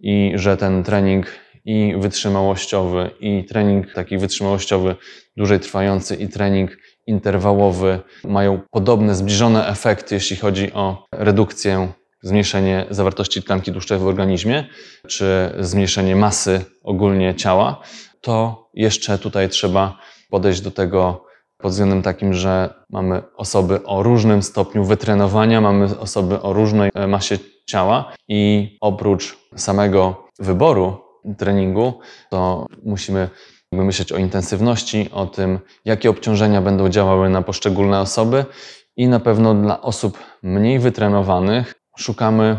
i 0.00 0.32
że 0.34 0.56
ten 0.56 0.84
trening 0.84 1.26
i 1.64 1.94
wytrzymałościowy, 1.98 3.10
i 3.20 3.44
trening 3.44 3.92
taki 3.92 4.18
wytrzymałościowy, 4.18 4.96
dłużej 5.36 5.60
trwający, 5.60 6.16
i 6.16 6.28
trening 6.28 6.76
interwałowy 7.06 8.00
mają 8.24 8.60
podobne, 8.70 9.14
zbliżone 9.14 9.68
efekty, 9.68 10.14
jeśli 10.14 10.36
chodzi 10.36 10.72
o 10.72 11.06
redukcję 11.12 11.88
zmniejszenie 12.22 12.86
zawartości 12.90 13.42
tkanki 13.42 13.72
tłuszczowej 13.72 14.04
w 14.04 14.08
organizmie, 14.08 14.64
czy 15.08 15.54
zmniejszenie 15.60 16.16
masy 16.16 16.64
ogólnie 16.82 17.34
ciała, 17.34 17.80
to 18.20 18.68
jeszcze 18.74 19.18
tutaj 19.18 19.48
trzeba 19.48 19.98
podejść 20.30 20.60
do 20.60 20.70
tego 20.70 21.24
pod 21.58 21.72
względem 21.72 22.02
takim, 22.02 22.34
że 22.34 22.74
mamy 22.90 23.22
osoby 23.36 23.84
o 23.84 24.02
różnym 24.02 24.42
stopniu 24.42 24.84
wytrenowania, 24.84 25.60
mamy 25.60 25.98
osoby 25.98 26.42
o 26.42 26.52
różnej 26.52 26.90
e, 26.94 27.06
masie 27.06 27.38
ciała 27.66 28.12
i 28.28 28.76
oprócz 28.80 29.38
samego 29.56 30.28
wyboru 30.38 30.96
treningu, 31.38 32.00
to 32.30 32.66
musimy 32.84 33.28
myśleć 33.72 34.12
o 34.12 34.18
intensywności, 34.18 35.08
o 35.12 35.26
tym, 35.26 35.58
jakie 35.84 36.10
obciążenia 36.10 36.62
będą 36.62 36.88
działały 36.88 37.30
na 37.30 37.42
poszczególne 37.42 38.00
osoby 38.00 38.44
i 38.96 39.08
na 39.08 39.20
pewno 39.20 39.54
dla 39.54 39.82
osób 39.82 40.18
mniej 40.42 40.78
wytrenowanych 40.78 41.74
szukamy 41.98 42.58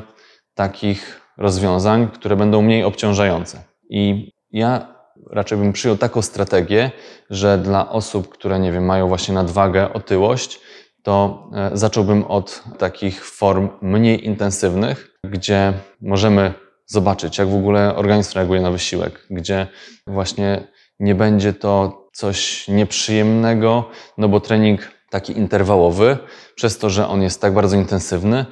takich 0.54 1.22
rozwiązań, 1.38 2.08
które 2.08 2.36
będą 2.36 2.62
mniej 2.62 2.84
obciążające. 2.84 3.64
I 3.90 4.32
ja 4.52 4.96
raczej 5.32 5.58
bym 5.58 5.74
przyjął 5.74 5.98
taką 5.98 6.22
strategię, 6.22 6.92
że 7.30 7.58
dla 7.58 7.90
osób, 7.90 8.30
które 8.30 8.60
nie 8.60 8.72
wiem, 8.72 8.86
mają 8.86 9.08
właśnie 9.08 9.34
nadwagę, 9.34 9.94
otyłość, 9.94 10.60
to 11.04 11.50
e, 11.54 11.70
zacząłbym 11.74 12.24
od 12.24 12.64
takich 12.78 13.26
form 13.26 13.70
mniej 13.82 14.26
intensywnych, 14.26 15.16
gdzie 15.24 15.74
możemy 16.02 16.54
zobaczyć, 16.86 17.38
jak 17.38 17.48
w 17.48 17.56
ogóle 17.56 17.96
organizm 17.96 18.32
reaguje 18.36 18.62
na 18.62 18.72
wysiłek, 18.72 19.26
gdzie 19.30 19.68
właśnie 20.08 20.68
nie 21.00 21.16
będzie 21.16 21.54
to 21.54 22.04
coś 22.14 22.68
nieprzyjemnego, 22.68 23.90
no 24.18 24.30
bo 24.30 24.40
trening 24.40 24.92
taki 25.10 25.38
interwałowy, 25.38 26.18
przez 26.56 26.78
to, 26.78 26.90
że 26.90 27.08
on 27.08 27.22
jest 27.22 27.42
tak 27.42 27.54
bardzo 27.54 27.76
intensywny, 27.76 28.46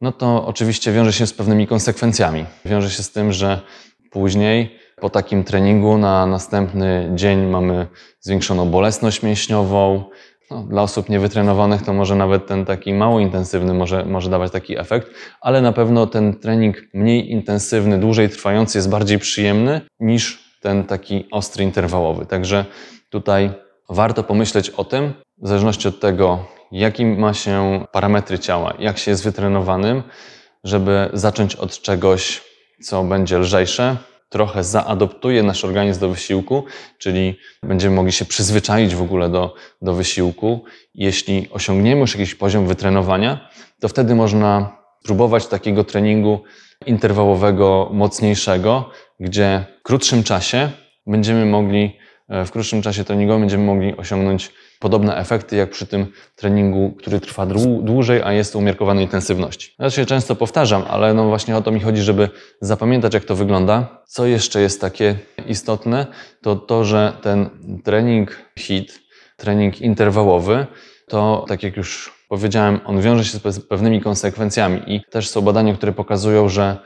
no 0.00 0.12
to 0.12 0.46
oczywiście 0.46 0.92
wiąże 0.92 1.12
się 1.12 1.26
z 1.26 1.32
pewnymi 1.32 1.66
konsekwencjami. 1.66 2.44
Wiąże 2.64 2.90
się 2.90 3.02
z 3.02 3.12
tym, 3.12 3.32
że 3.32 3.60
później 4.10 4.78
po 5.00 5.10
takim 5.10 5.44
treningu 5.44 5.98
na 5.98 6.26
następny 6.26 7.10
dzień 7.14 7.46
mamy 7.46 7.86
zwiększoną 8.20 8.70
bolesność 8.70 9.22
mięśniową. 9.22 10.04
No, 10.50 10.62
dla 10.62 10.82
osób 10.82 11.08
niewytrenowanych 11.08 11.82
to 11.82 11.92
może 11.92 12.16
nawet 12.16 12.46
ten 12.46 12.64
taki 12.64 12.94
mało 12.94 13.20
intensywny 13.20 13.74
może, 13.74 14.04
może 14.04 14.30
dawać 14.30 14.52
taki 14.52 14.78
efekt, 14.78 15.10
ale 15.40 15.60
na 15.60 15.72
pewno 15.72 16.06
ten 16.06 16.34
trening 16.34 16.82
mniej 16.94 17.30
intensywny, 17.30 17.98
dłużej 17.98 18.28
trwający 18.28 18.78
jest 18.78 18.90
bardziej 18.90 19.18
przyjemny 19.18 19.80
niż 20.00 20.46
ten 20.60 20.84
taki 20.84 21.26
ostry 21.32 21.64
interwałowy. 21.64 22.26
Także 22.26 22.64
tutaj 23.10 23.50
warto 23.88 24.22
pomyśleć 24.22 24.70
o 24.70 24.84
tym, 24.84 25.12
w 25.38 25.48
zależności 25.48 25.88
od 25.88 26.00
tego, 26.00 26.55
jakim 26.72 27.18
ma 27.18 27.34
się 27.34 27.84
parametry 27.92 28.38
ciała, 28.38 28.74
jak 28.78 28.98
się 28.98 29.10
jest 29.10 29.24
wytrenowanym, 29.24 30.02
żeby 30.64 31.10
zacząć 31.12 31.56
od 31.56 31.80
czegoś, 31.80 32.42
co 32.82 33.04
będzie 33.04 33.38
lżejsze, 33.38 33.96
trochę 34.28 34.64
zaadoptuje 34.64 35.42
nasz 35.42 35.64
organizm 35.64 36.00
do 36.00 36.08
wysiłku, 36.08 36.64
czyli 36.98 37.38
będziemy 37.62 37.96
mogli 37.96 38.12
się 38.12 38.24
przyzwyczaić 38.24 38.94
w 38.94 39.02
ogóle 39.02 39.28
do, 39.28 39.54
do 39.82 39.94
wysiłku. 39.94 40.64
Jeśli 40.94 41.48
osiągniemy 41.52 42.00
już 42.00 42.14
jakiś 42.14 42.34
poziom 42.34 42.66
wytrenowania, 42.66 43.48
to 43.80 43.88
wtedy 43.88 44.14
można 44.14 44.76
próbować 45.04 45.46
takiego 45.46 45.84
treningu 45.84 46.40
interwałowego, 46.86 47.90
mocniejszego, 47.92 48.90
gdzie 49.20 49.64
w 49.80 49.82
krótszym 49.82 50.22
czasie 50.22 50.70
będziemy 51.06 51.46
mogli 51.46 51.98
e, 52.28 52.44
w 52.44 52.50
krótszym 52.50 52.82
czasie 52.82 53.04
treningowym 53.04 53.40
będziemy 53.40 53.64
mogli 53.64 53.96
osiągnąć 53.96 54.52
podobne 54.80 55.16
efekty 55.16 55.56
jak 55.56 55.70
przy 55.70 55.86
tym 55.86 56.06
treningu, 56.36 56.94
który 56.98 57.20
trwa 57.20 57.46
dłu- 57.46 57.82
dłużej, 57.84 58.22
a 58.22 58.32
jest 58.32 58.52
to 58.52 58.58
umiarkowanej 58.58 59.04
intensywności. 59.04 59.74
Ja 59.78 59.90
się 59.90 60.06
często 60.06 60.36
powtarzam, 60.36 60.82
ale 60.88 61.14
no 61.14 61.24
właśnie 61.24 61.56
o 61.56 61.62
to 61.62 61.70
mi 61.70 61.80
chodzi, 61.80 62.02
żeby 62.02 62.28
zapamiętać 62.60 63.14
jak 63.14 63.24
to 63.24 63.34
wygląda. 63.34 64.02
Co 64.06 64.26
jeszcze 64.26 64.60
jest 64.60 64.80
takie 64.80 65.14
istotne, 65.46 66.06
to 66.42 66.56
to, 66.56 66.84
że 66.84 67.12
ten 67.22 67.50
trening 67.84 68.50
HIT, 68.58 69.00
trening 69.36 69.80
interwałowy, 69.80 70.66
to 71.08 71.44
tak 71.48 71.62
jak 71.62 71.76
już 71.76 72.12
powiedziałem, 72.28 72.80
on 72.84 73.00
wiąże 73.00 73.24
się 73.24 73.38
z 73.38 73.42
pe- 73.42 73.66
pewnymi 73.68 74.00
konsekwencjami 74.00 74.82
i 74.86 75.00
też 75.10 75.28
są 75.28 75.40
badania, 75.42 75.74
które 75.74 75.92
pokazują, 75.92 76.48
że 76.48 76.76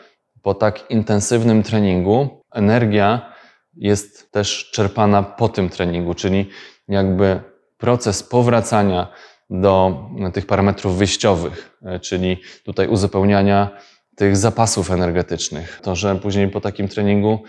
po 0.43 0.55
tak 0.55 0.91
intensywnym 0.91 1.63
treningu 1.63 2.45
energia 2.55 3.33
jest 3.77 4.33
też 4.33 4.71
czerpana 4.71 5.23
po 5.23 5.49
tym 5.49 5.69
treningu, 5.69 6.15
czyli 6.15 6.49
jakby 6.89 7.41
proces 7.81 8.23
powracania 8.23 9.13
do 9.51 10.05
tych 10.33 10.47
parametrów 10.47 10.99
wyjściowych, 10.99 11.79
e, 11.83 12.01
czyli 12.01 12.37
tutaj 12.65 12.89
uzupełniania 12.89 13.71
tych 14.17 14.37
zapasów 14.37 14.91
energetycznych. 14.91 15.81
To, 15.83 15.97
że 15.97 16.17
później 16.17 16.49
po 16.49 16.61
takim 16.61 16.89
treningu, 16.89 17.43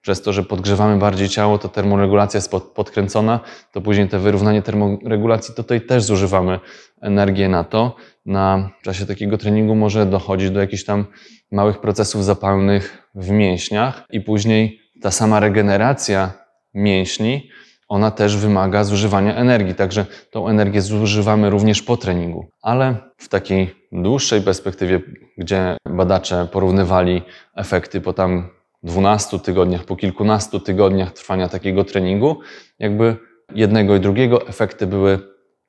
przez 0.00 0.22
to, 0.22 0.32
że 0.32 0.42
podgrzewamy 0.42 0.98
bardziej 0.98 1.28
ciało, 1.28 1.58
to 1.58 1.68
termoregulacja 1.68 2.38
jest 2.38 2.50
pod, 2.50 2.64
podkręcona, 2.64 3.40
to 3.72 3.80
później 3.80 4.08
te 4.08 4.18
wyrównanie 4.18 4.62
termoregulacji, 4.62 5.54
to 5.54 5.62
tutaj 5.62 5.80
też 5.80 6.02
zużywamy 6.02 6.60
energię 7.00 7.48
na 7.48 7.64
to. 7.64 7.96
Na 8.26 8.70
czasie 8.82 9.06
takiego 9.06 9.38
treningu 9.38 9.74
może 9.74 10.06
dochodzić 10.06 10.50
do 10.50 10.60
jakichś 10.60 10.84
tam 10.84 11.06
małych 11.52 11.80
procesów 11.80 12.24
zapalnych 12.24 13.08
w 13.14 13.30
mięśniach 13.30 14.04
i 14.10 14.20
później 14.20 14.80
ta 15.02 15.10
sama 15.10 15.40
regeneracja 15.40 16.32
mięśni, 16.74 17.50
ona 17.94 18.10
też 18.10 18.36
wymaga 18.36 18.84
zużywania 18.84 19.36
energii, 19.36 19.74
także 19.74 20.06
tą 20.30 20.48
energię 20.48 20.82
zużywamy 20.82 21.50
również 21.50 21.82
po 21.82 21.96
treningu. 21.96 22.46
Ale 22.62 22.96
w 23.16 23.28
takiej 23.28 23.74
dłuższej 23.92 24.40
perspektywie, 24.40 25.00
gdzie 25.38 25.76
badacze 25.88 26.48
porównywali 26.52 27.22
efekty 27.56 28.00
po 28.00 28.12
tam 28.12 28.48
12 28.82 29.38
tygodniach, 29.38 29.84
po 29.84 29.96
kilkunastu 29.96 30.60
tygodniach 30.60 31.12
trwania 31.12 31.48
takiego 31.48 31.84
treningu, 31.84 32.40
jakby 32.78 33.16
jednego 33.54 33.96
i 33.96 34.00
drugiego 34.00 34.48
efekty 34.48 34.86
były 34.86 35.18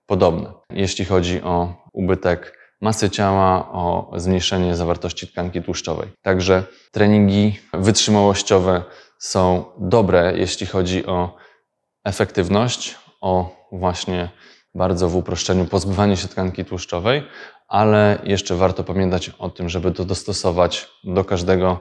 podobne, 0.06 0.54
jeśli 0.70 1.06
chodzi 1.06 1.42
o 1.42 1.74
ubytek 1.94 2.58
masy 2.82 3.10
ciała, 3.10 3.72
o 3.72 4.12
zmniejszenie 4.16 4.76
zawartości 4.76 5.28
tkanki 5.28 5.62
tłuszczowej. 5.62 6.08
Także 6.22 6.64
treningi 6.92 7.60
wytrzymałościowe 7.74 8.84
są 9.20 9.66
dobre, 9.80 10.34
jeśli 10.36 10.68
chodzi 10.68 11.06
o 11.06 11.45
efektywność, 12.06 12.96
o 13.22 13.56
właśnie 13.72 14.30
bardzo 14.76 15.10
w 15.10 15.16
uproszczeniu 15.16 15.66
pozbywanie 15.66 16.18
się 16.18 16.28
tkanki 16.28 16.66
tłuszczowej, 16.66 17.24
ale 17.68 18.20
jeszcze 18.24 18.56
warto 18.56 18.84
pamiętać 18.84 19.30
o 19.40 19.50
tym, 19.50 19.70
żeby 19.70 19.92
to 19.92 20.06
dostosować 20.06 20.88
do 21.04 21.26
każdego, 21.26 21.80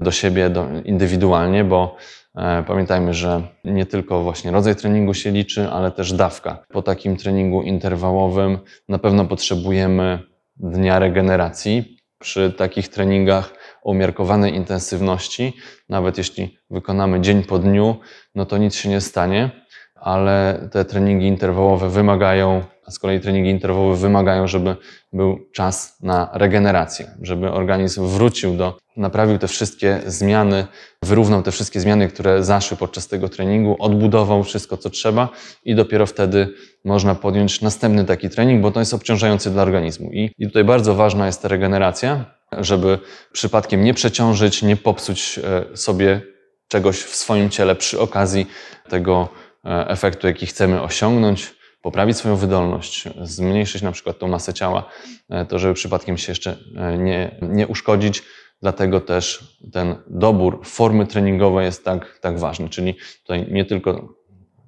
do 0.00 0.10
siebie 0.10 0.50
do, 0.50 0.66
indywidualnie, 0.84 1.64
bo 1.64 1.96
e, 2.34 2.62
pamiętajmy, 2.66 3.14
że 3.14 3.42
nie 3.64 3.86
tylko 3.86 4.22
właśnie 4.22 4.50
rodzaj 4.50 4.76
treningu 4.76 5.14
się 5.14 5.30
liczy, 5.30 5.68
ale 5.68 5.90
też 5.90 6.12
dawka. 6.12 6.64
Po 6.68 6.82
takim 6.82 7.16
treningu 7.16 7.62
interwałowym 7.62 8.58
na 8.88 8.98
pewno 8.98 9.24
potrzebujemy 9.24 10.18
dnia 10.56 10.98
regeneracji. 10.98 11.96
Przy 12.18 12.52
takich 12.52 12.88
treningach 12.88 13.54
o 13.82 13.90
umiarkowanej 13.90 14.54
intensywności, 14.54 15.56
nawet 15.88 16.18
jeśli 16.18 16.58
wykonamy 16.70 17.20
dzień 17.20 17.42
po 17.42 17.58
dniu, 17.58 17.96
no 18.34 18.46
to 18.46 18.58
nic 18.58 18.74
się 18.74 18.88
nie 18.88 19.00
stanie, 19.00 19.65
ale 20.06 20.68
te 20.72 20.84
treningi 20.84 21.26
interwałowe 21.26 21.90
wymagają, 21.90 22.62
a 22.86 22.90
z 22.90 22.98
kolei 22.98 23.20
treningi 23.20 23.50
interwałowe 23.50 23.96
wymagają, 23.96 24.46
żeby 24.46 24.76
był 25.12 25.38
czas 25.54 26.02
na 26.02 26.30
regenerację, 26.32 27.10
żeby 27.22 27.52
organizm 27.52 28.06
wrócił 28.06 28.56
do, 28.56 28.78
naprawił 28.96 29.38
te 29.38 29.48
wszystkie 29.48 30.00
zmiany, 30.06 30.66
wyrównał 31.02 31.42
te 31.42 31.52
wszystkie 31.52 31.80
zmiany, 31.80 32.08
które 32.08 32.44
zaszły 32.44 32.76
podczas 32.76 33.08
tego 33.08 33.28
treningu, 33.28 33.76
odbudował 33.78 34.44
wszystko, 34.44 34.76
co 34.76 34.90
trzeba 34.90 35.28
i 35.64 35.74
dopiero 35.74 36.06
wtedy 36.06 36.48
można 36.84 37.14
podjąć 37.14 37.60
następny 37.60 38.04
taki 38.04 38.30
trening, 38.30 38.62
bo 38.62 38.70
to 38.70 38.80
jest 38.80 38.94
obciążający 38.94 39.50
dla 39.50 39.62
organizmu. 39.62 40.10
I, 40.12 40.30
i 40.38 40.46
tutaj 40.46 40.64
bardzo 40.64 40.94
ważna 40.94 41.26
jest 41.26 41.42
ta 41.42 41.48
regeneracja, 41.48 42.24
żeby 42.52 42.98
przypadkiem 43.32 43.84
nie 43.84 43.94
przeciążyć, 43.94 44.62
nie 44.62 44.76
popsuć 44.76 45.40
e, 45.72 45.76
sobie 45.76 46.20
czegoś 46.68 46.96
w 46.96 47.14
swoim 47.14 47.50
ciele 47.50 47.74
przy 47.74 48.00
okazji 48.00 48.46
tego 48.88 49.28
efektu, 49.66 50.26
jaki 50.26 50.46
chcemy 50.46 50.82
osiągnąć, 50.82 51.54
poprawić 51.82 52.16
swoją 52.16 52.36
wydolność, 52.36 53.04
zmniejszyć 53.22 53.82
na 53.82 53.92
przykład 53.92 54.18
tą 54.18 54.28
masę 54.28 54.54
ciała, 54.54 54.90
e, 55.30 55.46
to 55.46 55.58
żeby 55.58 55.74
przypadkiem 55.74 56.18
się 56.18 56.32
jeszcze 56.32 56.56
e, 56.76 56.98
nie, 56.98 57.38
nie 57.42 57.66
uszkodzić. 57.66 58.22
Dlatego 58.62 59.00
też 59.00 59.56
ten 59.72 59.96
dobór 60.06 60.60
formy 60.64 61.06
treningowej 61.06 61.64
jest 61.64 61.84
tak, 61.84 62.18
tak 62.20 62.38
ważny. 62.38 62.68
Czyli 62.68 62.94
tutaj 63.22 63.46
nie 63.50 63.64
tylko 63.64 64.14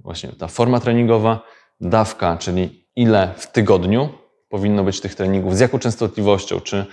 właśnie 0.00 0.32
ta 0.32 0.48
forma 0.48 0.80
treningowa, 0.80 1.42
dawka, 1.80 2.36
czyli 2.36 2.86
ile 2.96 3.34
w 3.36 3.52
tygodniu 3.52 4.08
powinno 4.48 4.84
być 4.84 5.00
tych 5.00 5.14
treningów, 5.14 5.56
z 5.56 5.60
jaką 5.60 5.78
częstotliwością, 5.78 6.60
czy 6.60 6.86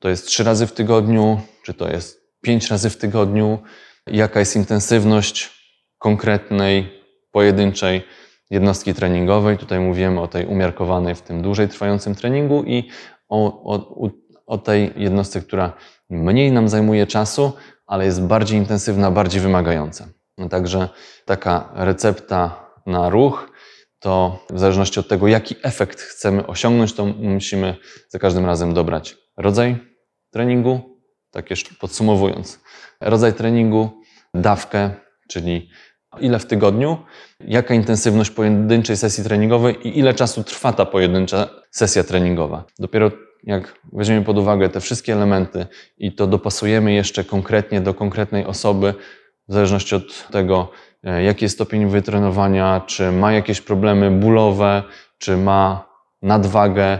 to 0.00 0.08
jest 0.08 0.26
trzy 0.26 0.44
razy 0.44 0.66
w 0.66 0.72
tygodniu, 0.72 1.40
czy 1.64 1.74
to 1.74 1.88
jest 1.88 2.20
pięć 2.40 2.70
razy 2.70 2.90
w 2.90 2.96
tygodniu, 2.96 3.58
jaka 4.06 4.40
jest 4.40 4.56
intensywność 4.56 5.50
konkretnej, 5.98 6.95
pojedynczej 7.36 8.02
jednostki 8.50 8.94
treningowej. 8.94 9.58
Tutaj 9.58 9.80
mówimy 9.80 10.20
o 10.20 10.28
tej 10.28 10.46
umiarkowanej, 10.46 11.14
w 11.14 11.22
tym 11.22 11.42
dłużej 11.42 11.68
trwającym 11.68 12.14
treningu 12.14 12.64
i 12.64 12.88
o, 13.28 13.62
o, 13.74 14.10
o 14.46 14.58
tej 14.58 14.92
jednostce, 14.96 15.40
która 15.40 15.72
mniej 16.10 16.52
nam 16.52 16.68
zajmuje 16.68 17.06
czasu, 17.06 17.52
ale 17.86 18.04
jest 18.04 18.22
bardziej 18.22 18.58
intensywna, 18.58 19.10
bardziej 19.10 19.40
wymagająca. 19.40 20.08
No 20.38 20.48
także 20.48 20.88
taka 21.24 21.72
recepta 21.74 22.70
na 22.86 23.08
ruch, 23.08 23.50
to 23.98 24.44
w 24.50 24.58
zależności 24.58 25.00
od 25.00 25.08
tego, 25.08 25.28
jaki 25.28 25.54
efekt 25.62 26.00
chcemy 26.00 26.46
osiągnąć, 26.46 26.92
to 26.92 27.06
musimy 27.06 27.76
za 28.08 28.18
każdym 28.18 28.46
razem 28.46 28.74
dobrać 28.74 29.16
rodzaj 29.36 29.76
treningu, 30.30 31.00
tak 31.30 31.50
jeszcze 31.50 31.74
podsumowując, 31.80 32.60
rodzaj 33.00 33.32
treningu, 33.32 33.90
dawkę, 34.34 34.90
czyli 35.28 35.70
ile 36.20 36.38
w 36.38 36.46
tygodniu, 36.46 36.98
jaka 37.40 37.74
intensywność 37.74 38.30
pojedynczej 38.30 38.96
sesji 38.96 39.24
treningowej 39.24 39.88
i 39.88 39.98
ile 39.98 40.14
czasu 40.14 40.44
trwa 40.44 40.72
ta 40.72 40.86
pojedyncza 40.86 41.48
sesja 41.70 42.04
treningowa. 42.04 42.64
Dopiero 42.78 43.10
jak 43.44 43.74
weźmiemy 43.92 44.24
pod 44.24 44.38
uwagę 44.38 44.68
te 44.68 44.80
wszystkie 44.80 45.12
elementy 45.12 45.66
i 45.98 46.12
to 46.12 46.26
dopasujemy 46.26 46.92
jeszcze 46.92 47.24
konkretnie 47.24 47.80
do 47.80 47.94
konkretnej 47.94 48.44
osoby, 48.44 48.94
w 49.48 49.52
zależności 49.52 49.94
od 49.94 50.28
tego, 50.28 50.70
e, 51.04 51.22
jaki 51.22 51.44
jest 51.44 51.54
stopień 51.54 51.86
wytrenowania, 51.86 52.82
czy 52.86 53.12
ma 53.12 53.32
jakieś 53.32 53.60
problemy 53.60 54.10
bólowe, 54.10 54.82
czy 55.18 55.36
ma 55.36 55.88
nadwagę, 56.22 56.98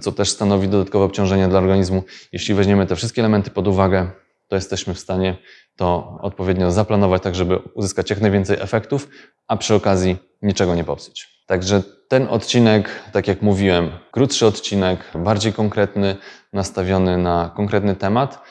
co 0.00 0.12
też 0.12 0.30
stanowi 0.30 0.68
dodatkowe 0.68 1.04
obciążenie 1.04 1.48
dla 1.48 1.58
organizmu. 1.58 2.02
Jeśli 2.32 2.54
weźmiemy 2.54 2.86
te 2.86 2.96
wszystkie 2.96 3.22
elementy 3.22 3.50
pod 3.50 3.68
uwagę, 3.68 4.10
to 4.48 4.56
jesteśmy 4.56 4.94
w 4.94 4.98
stanie 4.98 5.36
to 5.82 6.18
odpowiednio 6.20 6.72
zaplanować, 6.72 7.22
tak 7.22 7.34
żeby 7.34 7.58
uzyskać 7.74 8.10
jak 8.10 8.20
najwięcej 8.20 8.56
efektów, 8.60 9.08
a 9.48 9.56
przy 9.56 9.74
okazji 9.74 10.16
niczego 10.42 10.74
nie 10.74 10.84
popsuć. 10.84 11.42
Także 11.46 11.82
ten 12.08 12.26
odcinek, 12.30 12.90
tak 13.12 13.28
jak 13.28 13.42
mówiłem, 13.42 13.90
krótszy 14.12 14.46
odcinek, 14.46 14.98
bardziej 15.14 15.52
konkretny, 15.52 16.16
nastawiony 16.52 17.18
na 17.18 17.52
konkretny 17.56 17.96
temat. 17.96 18.42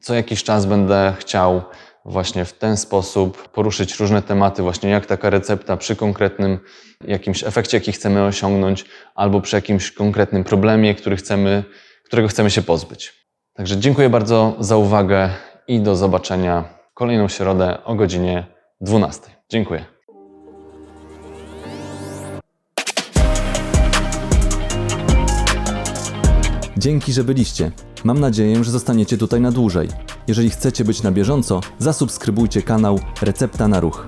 Co 0.00 0.14
jakiś 0.14 0.44
czas 0.44 0.66
będę 0.66 1.14
chciał 1.18 1.62
właśnie 2.04 2.44
w 2.44 2.52
ten 2.52 2.76
sposób 2.76 3.48
poruszyć 3.48 4.00
różne 4.00 4.22
tematy, 4.22 4.62
właśnie 4.62 4.90
jak 4.90 5.06
taka 5.06 5.30
recepta 5.30 5.76
przy 5.76 5.96
konkretnym 5.96 6.58
jakimś 7.04 7.44
efekcie, 7.44 7.76
jaki 7.76 7.92
chcemy 7.92 8.24
osiągnąć, 8.24 8.84
albo 9.14 9.40
przy 9.40 9.56
jakimś 9.56 9.92
konkretnym 9.92 10.44
problemie, 10.44 10.94
który 10.94 11.16
chcemy, 11.16 11.64
którego 12.04 12.28
chcemy 12.28 12.50
się 12.50 12.62
pozbyć. 12.62 13.12
Także 13.54 13.76
dziękuję 13.78 14.10
bardzo 14.10 14.56
za 14.60 14.76
uwagę 14.76 15.30
i 15.68 15.80
do 15.80 15.96
zobaczenia 15.96 16.64
kolejną 16.94 17.28
środę 17.28 17.84
o 17.84 17.94
godzinie 17.94 18.46
12. 18.80 19.30
Dziękuję. 19.48 19.84
Dzięki, 26.76 27.12
że 27.12 27.24
byliście. 27.24 27.70
Mam 28.04 28.20
nadzieję, 28.20 28.64
że 28.64 28.70
zostaniecie 28.70 29.18
tutaj 29.18 29.40
na 29.40 29.52
dłużej. 29.52 29.88
Jeżeli 30.28 30.50
chcecie 30.50 30.84
być 30.84 31.02
na 31.02 31.12
bieżąco, 31.12 31.60
zasubskrybujcie 31.78 32.62
kanał 32.62 32.98
Recepta 33.22 33.68
na 33.68 33.80
Ruch. 33.80 34.06